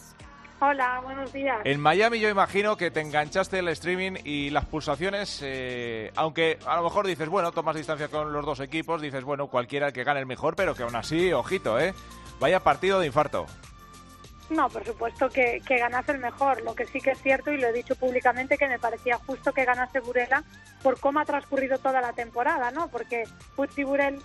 [0.61, 1.59] Hola, buenos días.
[1.64, 6.77] En Miami yo imagino que te enganchaste el streaming y las pulsaciones, eh, aunque a
[6.77, 10.20] lo mejor dices, bueno, tomas distancia con los dos equipos, dices, bueno, cualquiera que gane
[10.20, 11.93] el mejor, pero que aún así, ojito, ¿eh?
[12.41, 13.47] Vaya partido de infarto.
[14.51, 16.63] No, por supuesto que, que ganase el mejor.
[16.63, 19.53] Lo que sí que es cierto, y lo he dicho públicamente, que me parecía justo
[19.53, 20.45] que ganase Burela
[20.83, 22.89] por cómo ha transcurrido toda la temporada, ¿no?
[22.89, 23.25] Porque
[23.57, 24.21] Futs y Burela eh,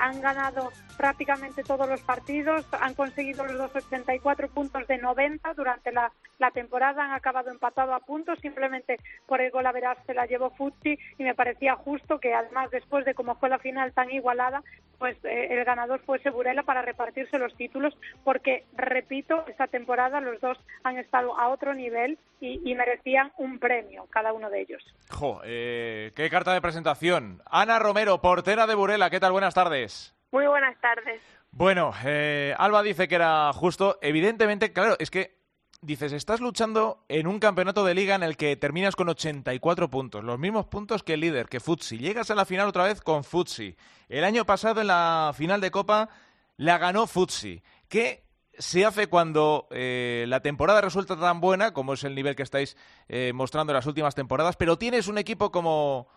[0.00, 5.92] han ganado prácticamente todos los partidos, han conseguido los dos 84 puntos de 90 durante
[5.92, 10.14] la, la temporada, han acabado empatado a puntos, simplemente por el gol a veraz se
[10.14, 13.92] la llevó Futsi y me parecía justo que además después de cómo fue la final
[13.92, 14.62] tan igualada,
[14.98, 20.40] pues eh, el ganador fuese Burela para repartirse los títulos, porque repito, esta temporada los
[20.40, 24.82] dos han estado a otro nivel y, y merecían un premio cada uno de ellos.
[25.10, 27.40] Jo, eh, qué carta de presentación.
[27.46, 29.32] Ana Romero, portera de Burela, ¿qué tal?
[29.32, 30.14] Buenas tardes.
[30.32, 31.22] Muy buenas tardes.
[31.52, 33.98] Bueno, eh, Alba dice que era justo.
[34.02, 35.36] Evidentemente, claro, es que
[35.80, 40.24] dices, estás luchando en un campeonato de liga en el que terminas con 84 puntos,
[40.24, 41.98] los mismos puntos que el líder, que Futsi.
[41.98, 43.76] Llegas a la final otra vez con Futsi.
[44.08, 46.08] El año pasado en la final de Copa
[46.56, 47.62] la ganó Futsi.
[47.88, 48.24] ¿Qué
[48.58, 52.76] se hace cuando eh, la temporada resulta tan buena, como es el nivel que estáis
[53.08, 56.08] eh, mostrando en las últimas temporadas, pero tienes un equipo como,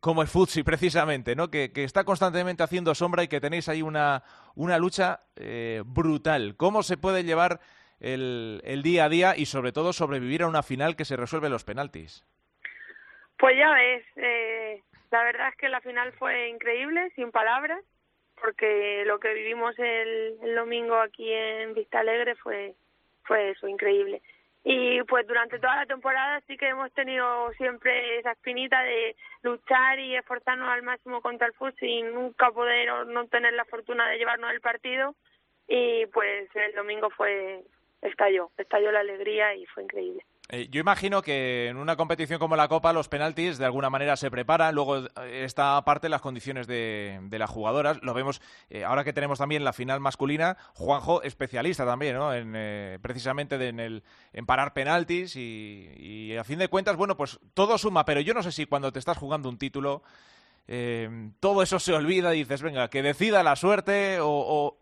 [0.00, 1.50] como el Futsi, precisamente, ¿no?
[1.50, 4.22] Que, que, está constantemente haciendo sombra y que tenéis ahí una,
[4.54, 6.56] una lucha eh, brutal.
[6.56, 7.60] ¿Cómo se puede llevar
[8.00, 11.46] el, el, día a día y, sobre todo, sobrevivir a una final que se resuelve
[11.46, 12.24] en los penaltis?
[13.38, 17.80] Pues ya ves, eh, la verdad es que la final fue increíble, sin palabras,
[18.40, 22.74] porque lo que vivimos el, el domingo aquí en Vista Alegre fue,
[23.24, 24.22] fue eso, increíble.
[24.66, 29.98] Y pues durante toda la temporada sí que hemos tenido siempre esa espinita de luchar
[29.98, 34.08] y esforzarnos al máximo contra el FUS sin nunca poder o no tener la fortuna
[34.08, 35.14] de llevarnos el partido.
[35.68, 37.62] Y pues el domingo fue
[38.00, 40.24] estalló, estalló la alegría y fue increíble.
[40.50, 44.14] Eh, yo imagino que en una competición como la Copa los penaltis de alguna manera
[44.14, 45.08] se preparan, luego eh,
[45.44, 49.64] está aparte las condiciones de, de las jugadoras, lo vemos eh, ahora que tenemos también
[49.64, 52.34] la final masculina, Juanjo especialista también, ¿no?
[52.34, 54.02] En, eh, precisamente en, el,
[54.34, 58.34] en parar penaltis y, y, a fin de cuentas, bueno, pues todo suma, pero yo
[58.34, 60.02] no sé si cuando te estás jugando un título
[61.40, 64.78] todo eso se olvida y dices, venga, que decida la suerte o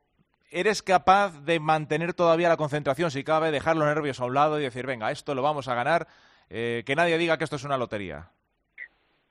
[0.55, 4.61] ¿Eres capaz de mantener todavía la concentración, si cabe, dejar los nervios a un lado
[4.61, 6.07] y decir, venga, esto lo vamos a ganar,
[6.51, 8.29] eh, que nadie diga que esto es una lotería?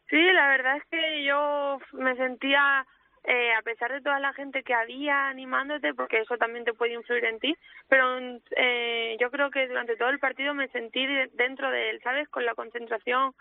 [0.10, 2.88] Sí, la verdad es que yo me sentía,
[3.24, 6.96] eh, a pesar de toda la gente que había animándote, porque eso también te puede
[6.96, 7.56] influir en ti,
[7.88, 8.18] pero
[8.58, 12.30] eh, yo creo que durante todo el partido me sentí dentro de él, ¿sabes?
[12.30, 13.36] Con la concentración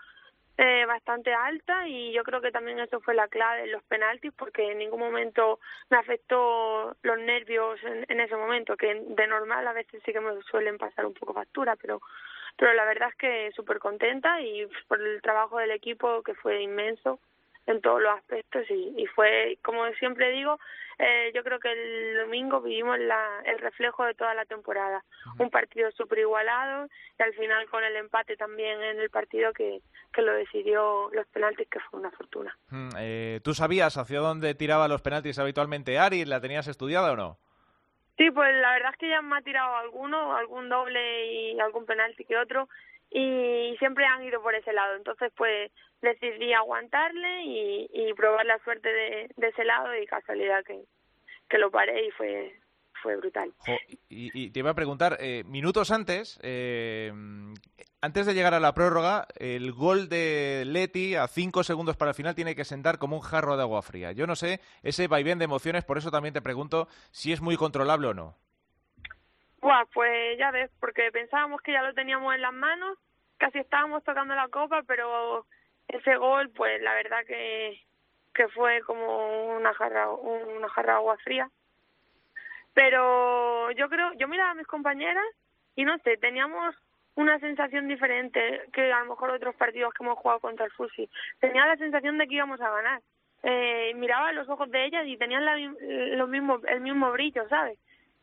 [0.57, 4.31] eh, bastante alta y yo creo que también eso fue la clave en los penaltis
[4.37, 9.67] porque en ningún momento me afectó los nervios en, en ese momento que de normal
[9.67, 12.01] a veces sí que me suelen pasar un poco factura pero
[12.57, 16.61] pero la verdad es que súper contenta y por el trabajo del equipo que fue
[16.61, 17.19] inmenso
[17.67, 20.57] en todos los aspectos y, y fue como siempre digo
[21.03, 25.03] eh, yo creo que el domingo vivimos la, el reflejo de toda la temporada.
[25.39, 26.87] Un partido súper igualado
[27.17, 29.81] y al final con el empate también en el partido que,
[30.13, 32.55] que lo decidió los penaltis, que fue una fortuna.
[32.99, 36.23] Eh, ¿Tú sabías hacia dónde tiraba los penaltis habitualmente Ari?
[36.25, 37.39] ¿La tenías estudiada o no?
[38.17, 41.87] Sí, pues la verdad es que ya me ha tirado alguno, algún doble y algún
[41.87, 42.69] penalti que otro
[43.11, 44.95] y siempre han ido por ese lado.
[44.95, 50.83] Entonces, pues decidí aguantarle y, probar la suerte de, ese lado y casualidad que,
[51.49, 52.53] que lo paré y fue
[53.01, 53.53] fue brutal.
[54.09, 57.11] Y, te iba a preguntar, eh, minutos antes, eh,
[58.01, 62.15] antes de llegar a la prórroga, el gol de Leti a cinco segundos para el
[62.15, 64.11] final tiene que sentar como un jarro de agua fría.
[64.11, 67.57] Yo no sé, ese vaivén de emociones, por eso también te pregunto si es muy
[67.57, 68.37] controlable o no.
[69.61, 72.97] Buah, pues ya ves, porque pensábamos que ya lo teníamos en las manos,
[73.37, 75.45] casi estábamos tocando la copa, pero
[75.87, 77.79] ese gol, pues la verdad que,
[78.33, 81.49] que fue como una jarra, una jarra agua fría.
[82.73, 85.25] Pero yo creo, yo miraba a mis compañeras
[85.75, 86.75] y no sé, teníamos
[87.15, 91.09] una sensación diferente que a lo mejor otros partidos que hemos jugado contra el Fusi.
[91.39, 93.01] Tenía la sensación de que íbamos a ganar.
[93.43, 97.77] Eh, miraba los ojos de ellas y tenían la, lo mismo, el mismo brillo, ¿sabes?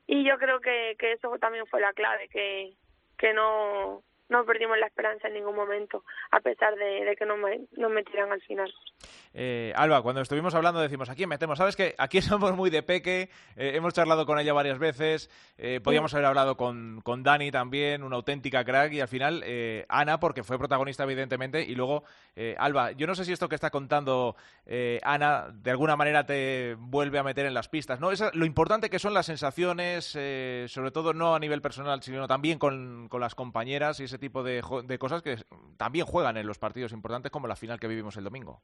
[0.09, 2.73] Y yo creo que, que eso también fue la clave, que,
[3.19, 7.61] que no, no perdimos la esperanza en ningún momento, a pesar de, que no me,
[7.77, 8.73] nos metieran al final.
[9.33, 11.59] Eh, Alba, cuando estuvimos hablando decimos, ¿a quién metemos?
[11.59, 15.81] ¿Sabes que Aquí somos muy de peque, eh, hemos charlado con ella varias veces, eh,
[15.83, 20.21] podíamos haber hablado con, con Dani también, una auténtica crack, y al final eh, Ana,
[20.21, 22.05] porque fue protagonista evidentemente, y luego
[22.59, 24.37] Alba, yo no sé si esto que está contando
[25.03, 28.13] Ana de alguna manera te vuelve a meter en las pistas, ¿no?
[28.13, 32.61] Esa, lo importante que son las sensaciones, sobre todo no a nivel personal, sino también
[32.61, 34.63] con, con las compañeras y ese tipo de,
[34.99, 35.43] cosas que
[35.77, 38.63] también juegan en los partidos importantes como la final que vivimos el domingo.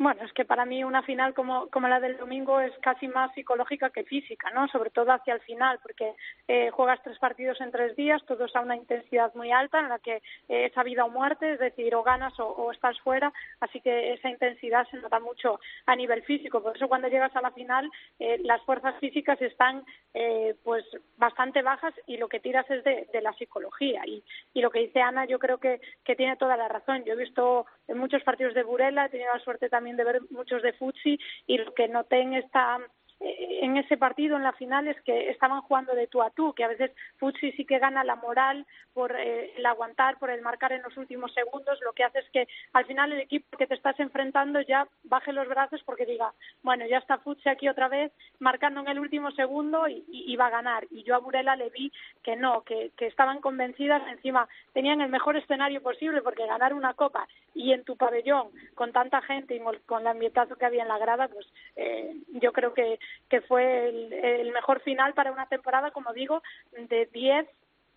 [0.00, 3.34] Bueno, es que para mí una final como, como la del domingo es casi más
[3.34, 4.68] psicológica que física, ¿no?
[4.68, 6.14] Sobre todo hacia el final, porque
[6.46, 9.98] eh, juegas tres partidos en tres días, todos a una intensidad muy alta, en la
[9.98, 13.32] que eh, es a vida o muerte, es decir, o ganas o, o, estás fuera,
[13.58, 16.62] así que esa intensidad se nota mucho a nivel físico.
[16.62, 17.90] Por eso cuando llegas a la final,
[18.20, 19.82] eh, las fuerzas físicas están
[20.14, 20.84] eh, pues
[21.16, 24.02] bastante bajas y lo que tiras es de, de la psicología.
[24.06, 24.22] Y,
[24.54, 27.02] y lo que dice Ana, yo creo que, que tiene toda la razón.
[27.04, 30.20] Yo he visto en muchos partidos de Burela, he tenido la suerte también de ver
[30.30, 32.78] muchos de Futsi y lo que noté en esta
[33.20, 36.64] en ese partido, en la final, es que estaban jugando de tú a tú, que
[36.64, 38.64] a veces Futsi sí que gana la moral
[38.94, 42.30] por eh, el aguantar, por el marcar en los últimos segundos, lo que hace es
[42.30, 46.32] que al final el equipo que te estás enfrentando ya baje los brazos porque diga,
[46.62, 50.46] bueno, ya está Futsi aquí otra vez, marcando en el último segundo y, y- va
[50.46, 50.86] a ganar.
[50.92, 51.90] Y yo a Burela le vi
[52.22, 57.26] que no, que, estaban convencidas, encima tenían el mejor escenario posible porque ganar una copa
[57.54, 60.98] y en tu pabellón con tanta gente y con el ambientazo que había en la
[60.98, 66.12] grada, pues eh, yo creo que, que fue el, mejor final para una temporada, como
[66.12, 66.42] digo,
[66.72, 67.46] de 10,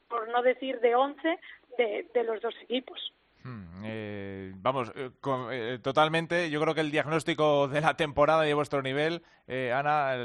[0.09, 1.39] por no decir de 11,
[1.78, 3.14] de, de los dos equipos.
[3.43, 5.09] Hmm, eh, vamos, eh,
[5.51, 6.51] eh, totalmente.
[6.51, 10.16] Yo creo que el diagnóstico de la temporada y de vuestro nivel, eh, Ana,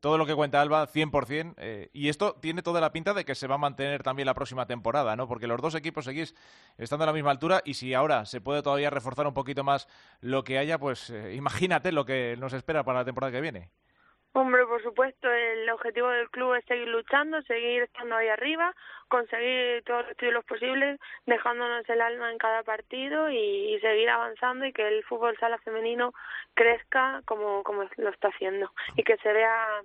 [0.00, 1.54] todo lo que cuenta Alba, 100%.
[1.56, 4.34] eh, y esto tiene toda la pinta de que se va a mantener también la
[4.34, 5.26] próxima temporada, ¿no?
[5.26, 6.34] Porque los dos equipos seguís
[6.78, 9.88] estando a la misma altura y si ahora se puede todavía reforzar un poquito más
[10.20, 13.70] lo que haya, pues imagínate lo que nos espera para la temporada que viene.
[14.34, 18.74] Hombre, por supuesto, el objetivo del club es seguir luchando, seguir estando ahí arriba,
[19.08, 24.72] conseguir todos los títulos posibles, dejándonos el alma en cada partido y, seguir avanzando y
[24.72, 26.14] que el fútbol sala femenino
[26.54, 29.82] crezca como, como lo está haciendo y que se vea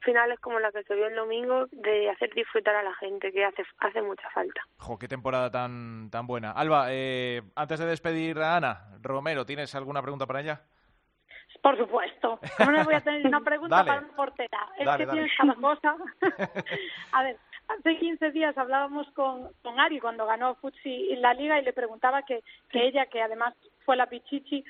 [0.00, 3.44] finales como la que se vio el domingo de hacer disfrutar a la gente, que
[3.44, 4.60] hace, hace mucha falta.
[4.78, 6.50] Jo, qué temporada tan, tan buena.
[6.50, 10.62] Alba, eh, antes de despedir a Ana, Romero, ¿tienes alguna pregunta para ella?
[11.64, 12.38] Por supuesto.
[12.58, 13.88] ¿Cómo no voy a tener una pregunta Dale.
[13.88, 14.68] para una portera?
[14.76, 15.18] Es Dale, que dale.
[15.18, 15.96] tienes cada cosa.
[17.12, 17.38] a ver,
[17.68, 21.72] hace 15 días hablábamos con, con Ari cuando ganó Futsi en la liga y le
[21.72, 23.54] preguntaba que, que ella, que además
[23.86, 24.62] fue la Pichichi,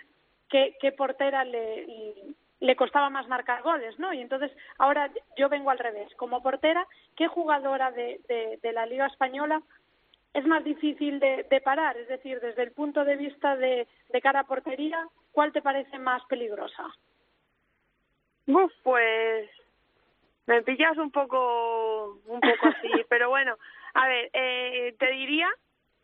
[0.48, 2.14] qué, qué portera le,
[2.60, 4.12] le costaba más marcar goles, ¿no?
[4.12, 6.14] Y entonces ahora yo vengo al revés.
[6.14, 6.86] Como portera,
[7.16, 9.60] ¿qué jugadora de, de, de la liga española
[10.32, 11.96] es más difícil de, de parar?
[11.96, 15.98] Es decir, desde el punto de vista de, de cara a portería, ¿cuál te parece
[15.98, 16.86] más peligrosa?
[18.46, 19.50] Uf, pues
[20.46, 23.56] me pillas un poco, un poco así, pero bueno,
[23.94, 25.50] a ver, eh, te diría,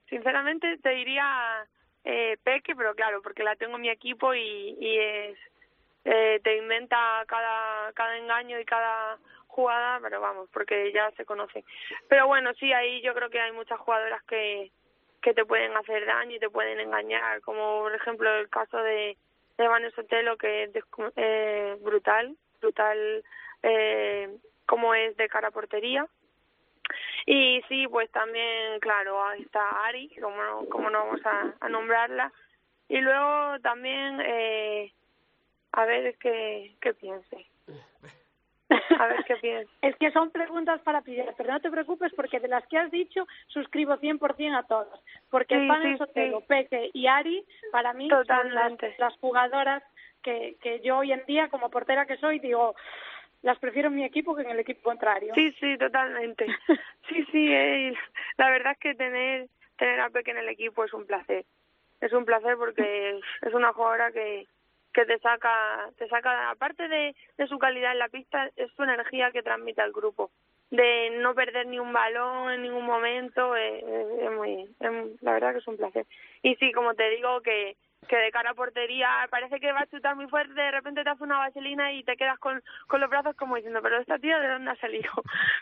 [0.08, 1.66] sinceramente, te diría
[2.04, 5.38] eh, Peque, pero claro, porque la tengo en mi equipo y, y es,
[6.04, 11.64] eh, te inventa cada, cada engaño y cada jugada, pero vamos, porque ya se conoce.
[12.08, 14.72] Pero bueno, sí, ahí yo creo que hay muchas jugadoras que,
[15.22, 19.16] que te pueden hacer daño y te pueden engañar, como por ejemplo el caso de,
[19.58, 20.70] de Vanessa Sotelo, que es
[21.16, 23.24] eh, brutal, brutal
[23.62, 26.06] eh, como es de cara a portería.
[27.26, 31.68] Y sí, pues también, claro, ahí está Ari, como no, como no vamos a, a
[31.68, 32.32] nombrarla.
[32.88, 34.92] Y luego también, eh,
[35.72, 37.46] a ver qué, qué piense.
[38.98, 39.70] A ver qué piense.
[39.82, 42.90] Es que son preguntas para pillar, pero no te preocupes porque de las que has
[42.90, 45.00] dicho suscribo 100% a todas.
[45.30, 46.46] Porque Sí, Pan sí, Sotelo, sí.
[46.48, 49.82] Peque y Ari, para mí son las, las jugadoras
[50.22, 52.74] que, que yo hoy en día, como portera que soy, digo,
[53.42, 55.32] las prefiero en mi equipo que en el equipo contrario.
[55.34, 56.46] Sí, sí, totalmente.
[57.08, 57.98] Sí, sí, es,
[58.36, 61.44] la verdad es que tener, tener a Peque en el equipo es un placer.
[62.00, 64.46] Es un placer porque es una jugadora que,
[64.92, 67.14] que te saca, te saca, aparte de,
[67.48, 70.30] su calidad en la pista, es su energía que transmite al grupo.
[70.70, 75.32] De no perder ni un balón en ningún momento, es, es- es muy, es- la
[75.32, 76.06] verdad que es un placer.
[76.42, 77.76] Y sí, como te digo, que,
[78.08, 81.10] que de cara a portería parece que va a chutar muy fuerte, de repente te
[81.10, 84.38] hace una vaselina y te quedas con, con los brazos como diciendo, pero esta tía
[84.38, 85.10] de dónde ha salido.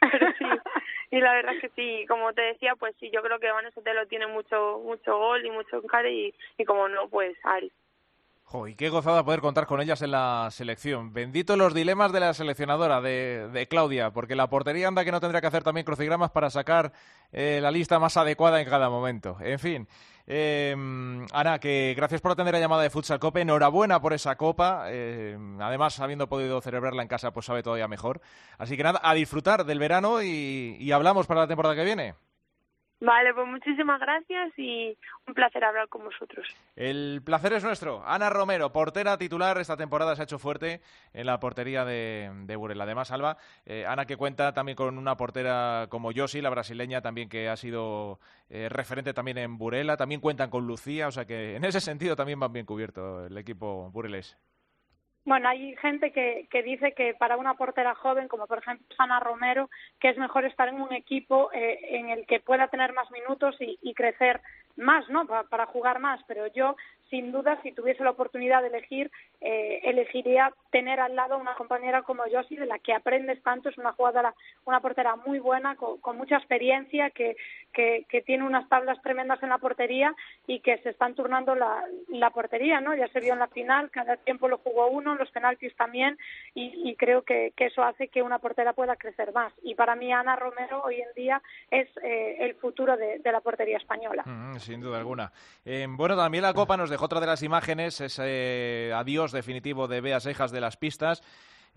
[0.13, 0.45] pero sí,
[1.11, 3.81] y la verdad es que sí, como te decía, pues sí, yo creo que Vanessa
[3.83, 7.73] Telo tiene mucho mucho gol y mucho encare y, y como no, pues Ari.
[8.51, 11.13] Jo, y qué gozada poder contar con ellas en la selección.
[11.13, 15.43] Bendito los dilemas de la seleccionadora, de, Claudia, porque la portería anda que no tendrá
[15.43, 16.95] que hacer también crucigramas para sacar
[17.31, 19.37] eh, la lista más adecuada en cada momento.
[19.43, 19.87] En fin,
[20.27, 20.75] eh,
[21.35, 23.43] Ana, que gracias por atender la llamada de Futsal Cope.
[23.43, 24.85] Enhorabuena por esa copa.
[24.87, 28.23] eh, además, habiendo podido celebrarla en casa, pues sabe todavía mejor.
[28.57, 32.15] Así que nada, a disfrutar del verano y hablamos para la temporada que viene.
[33.01, 36.49] Vale, pues muchísimas gracias y un placer hablar con vosotros.
[36.75, 38.03] El placer es nuestro.
[38.05, 40.81] Ana Romero, portera titular, esta temporada se ha hecho fuerte
[41.13, 42.83] en la portería de, de Burela.
[42.85, 43.37] Además, Alba,
[43.67, 47.57] eh, Ana que cuenta también con una portera como Josi, la brasileña, también que ha
[47.57, 48.19] sido
[48.51, 49.97] eh, referente también en Burela.
[49.97, 53.39] También cuentan con Lucía, o sea que en ese sentido también van bien cubierto el
[53.39, 54.37] equipo burelés.
[55.29, 59.21] Bueno, hay gente que, que dice que para una portera joven, como por ejemplo Ana
[59.21, 59.69] Romero,
[60.01, 63.55] que es mejor estar en un equipo eh, en el que pueda tener más minutos
[63.61, 64.41] y, crecer
[64.77, 65.27] más, ¿no?
[65.27, 66.19] Pa- para jugar más.
[66.27, 66.77] Pero yo,
[67.11, 72.03] sin duda, si tuviese la oportunidad de elegir, eh, elegiría tener al lado una compañera
[72.03, 73.69] como Josie, de la que aprendes tanto.
[73.69, 74.35] Es una jugadora,
[74.65, 77.37] una portera muy buena, con, mucha experiencia, que,
[77.73, 80.15] que, que tiene unas tablas tremendas en la portería
[80.47, 82.95] y que se están turnando la, la portería, ¿no?
[82.95, 86.19] Ya se vio en la final, cada tiempo lo jugó uno, los penaltis también,
[86.59, 89.53] y, y creo que, que eso hace que una portera pueda crecer más.
[89.63, 91.41] Y para mí, Ana Romero hoy en día
[91.71, 94.25] es eh, el futuro de, la portería española.
[94.27, 95.31] Mm, sin duda alguna.
[95.65, 100.01] Eh, bueno, también la Copa nos dejó otra de las imágenes, ese adiós definitivo de
[100.01, 101.23] Bea Seijas de las pistas.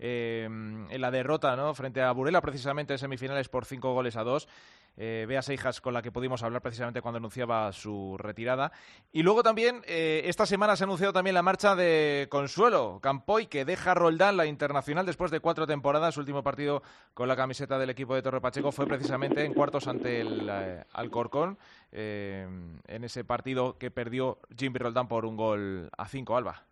[0.04, 1.74] Eh, en la derrota ¿no?
[1.74, 4.48] frente a Burela, precisamente en semifinales por cinco goles a dos.
[4.96, 8.72] Eh, Bea Seijas, con la que pudimos hablar precisamente cuando anunciaba su retirada.
[9.12, 13.46] Y luego también, eh, esta semana se ha anunciado también la marcha de Consuelo Campoy,
[13.46, 16.14] que deja Roldán, la internacional, después de cuatro temporadas.
[16.14, 16.82] Su último partido
[17.14, 20.84] con la camiseta del equipo de Torre Pacheco fue precisamente en cuartos ante el eh,
[20.92, 21.58] Alcorcón,
[21.92, 22.46] eh,
[22.88, 26.64] en ese partido que perdió Jimmy Roldán por un gol a cinco, Alba.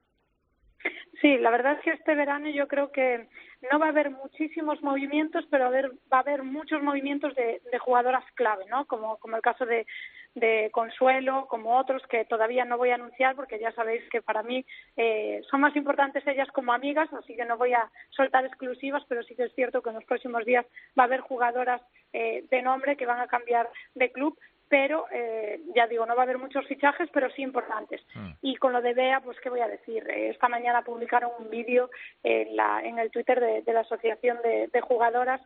[1.21, 3.29] Sí, la verdad es que este verano yo creo que
[3.71, 8.25] no va a haber muchísimos movimientos, pero va a haber muchos movimientos de, de jugadoras
[8.35, 8.87] clave, ¿no?
[8.87, 9.87] Como, como el caso de,
[10.35, 14.43] de Consuelo, como otros que todavía no voy a anunciar porque ya sabéis que para
[14.43, 14.65] mí
[14.97, 19.23] eh, son más importantes ellas como amigas, así que no voy a soltar exclusivas, pero
[19.25, 20.65] sí que es cierto que en los próximos días
[20.99, 24.39] va a haber jugadoras eh, de nombre que van a cambiar de club
[24.71, 28.01] pero eh, ya digo, no va a haber muchos fichajes, pero sí importantes.
[28.41, 31.51] Y con lo de Bea, pues qué voy a decir, Eh, esta mañana publicaron un
[31.51, 31.91] vídeo
[32.23, 35.41] en, la, en el Twitter de, de la Asociación de, de Jugadoras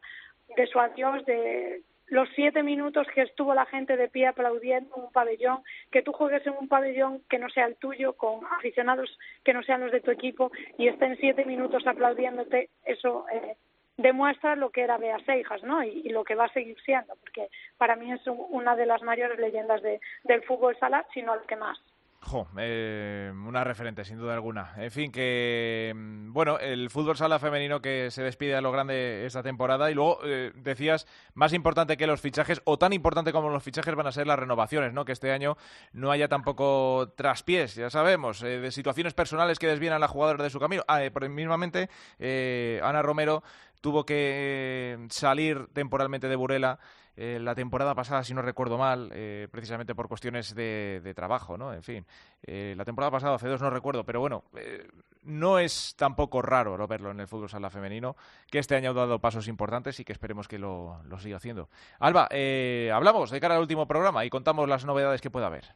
[0.57, 5.05] de su adiós, de los siete minutos que estuvo la gente de pie aplaudiendo en
[5.05, 9.19] un pabellón, que tú juegues en un pabellón que no sea el tuyo, con aficionados
[9.43, 13.57] que no sean los de tu equipo, y estén siete minutos aplaudiéndote, eso eh,
[13.97, 15.83] demuestra lo que era Bea Seijas, ¿no?
[15.83, 19.03] Y, lo que va a seguir siendo, porque para mí es un, una de las
[19.03, 21.79] mayores leyendas de, del fútbol sala, sino el que más.
[22.25, 24.73] Jo, eh, una referente, sin duda alguna.
[24.79, 29.43] En fin, que bueno, el fútbol sala femenino que se despide a lo grande esta
[29.43, 33.63] temporada y luego eh, decías, más importante que los fichajes o tan importante como los
[33.63, 35.05] fichajes van a ser las renovaciones, ¿no?
[35.05, 35.59] Que este año
[35.93, 40.43] no haya tampoco traspiés, ya sabemos, eh, de situaciones personales que desvían a la jugadora
[40.43, 40.83] de su camino.
[40.89, 43.43] Ah, por mismamente, eh, Ana Romero
[43.85, 46.79] tuvo que salir temporalmente de Burela
[47.19, 51.59] eh, la temporada pasada, si no recuerdo mal, eh, precisamente por cuestiones de, de, trabajo,
[51.59, 51.75] ¿no?
[51.75, 52.07] En fin,
[52.47, 54.89] eh, la temporada pasada, hace dos no recuerdo, pero bueno, eh,
[55.23, 58.17] no es tampoco raro verlo en el fútbol sala femenino,
[58.51, 61.69] que este año ha dado pasos importantes y que esperemos que lo, lo siga haciendo.
[62.01, 65.75] Alba, eh, hablamos de cara al último programa y contamos las novedades que pueda haber.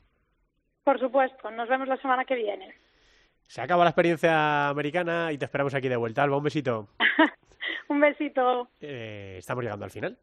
[0.83, 2.75] Por supuesto, nos vemos la semana que viene.
[3.49, 6.23] Se acaba la experiencia americana y te esperamos aquí de vuelta.
[6.23, 6.89] Alba, un besito.
[7.89, 8.71] un besito.
[8.81, 10.19] Eh, estamos llegando al final.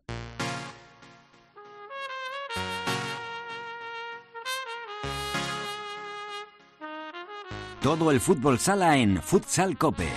[7.82, 10.08] Todo el fútbol sala en Futsal Cope.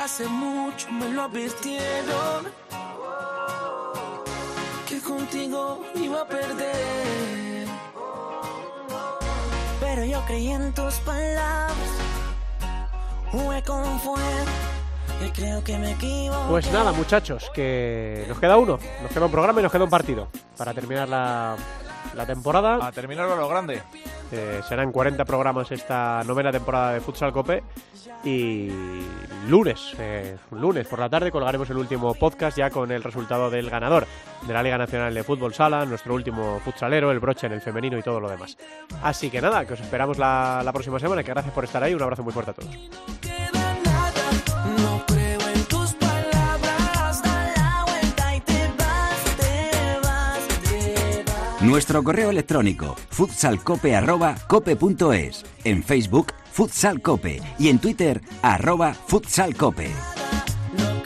[0.00, 2.46] Hace mucho me lo advirtieron
[4.88, 7.66] que contigo iba a perder.
[9.80, 11.76] Pero yo creí en tus palabras,
[13.32, 14.77] jugué con fuego
[16.48, 19.90] Pues nada, muchachos, que nos queda uno, nos queda un programa y nos queda un
[19.90, 21.56] partido para terminar la,
[22.14, 22.86] la temporada.
[22.86, 23.82] A terminarlo a lo grande.
[24.30, 27.62] Eh, serán 40 programas esta novena temporada de Futsal Cope
[28.24, 28.68] y
[29.48, 33.70] lunes, eh, lunes por la tarde colgaremos el último podcast ya con el resultado del
[33.70, 34.06] ganador
[34.46, 37.96] de la Liga Nacional de Fútbol Sala, nuestro último futsalero, el broche en el femenino
[37.96, 38.58] y todo lo demás.
[39.02, 41.94] Así que nada, que os esperamos la, la próxima semana, que gracias por estar ahí,
[41.94, 43.27] un abrazo muy fuerte a todos.
[51.68, 57.42] Nuestro correo electrónico futsalcope.cope.es En Facebook, Futsal Cope.
[57.58, 59.90] Y en Twitter, arroba Futsal Cope.
[60.78, 61.02] No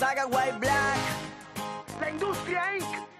[0.00, 0.96] Saga White Black,
[2.00, 3.19] La industria Inc.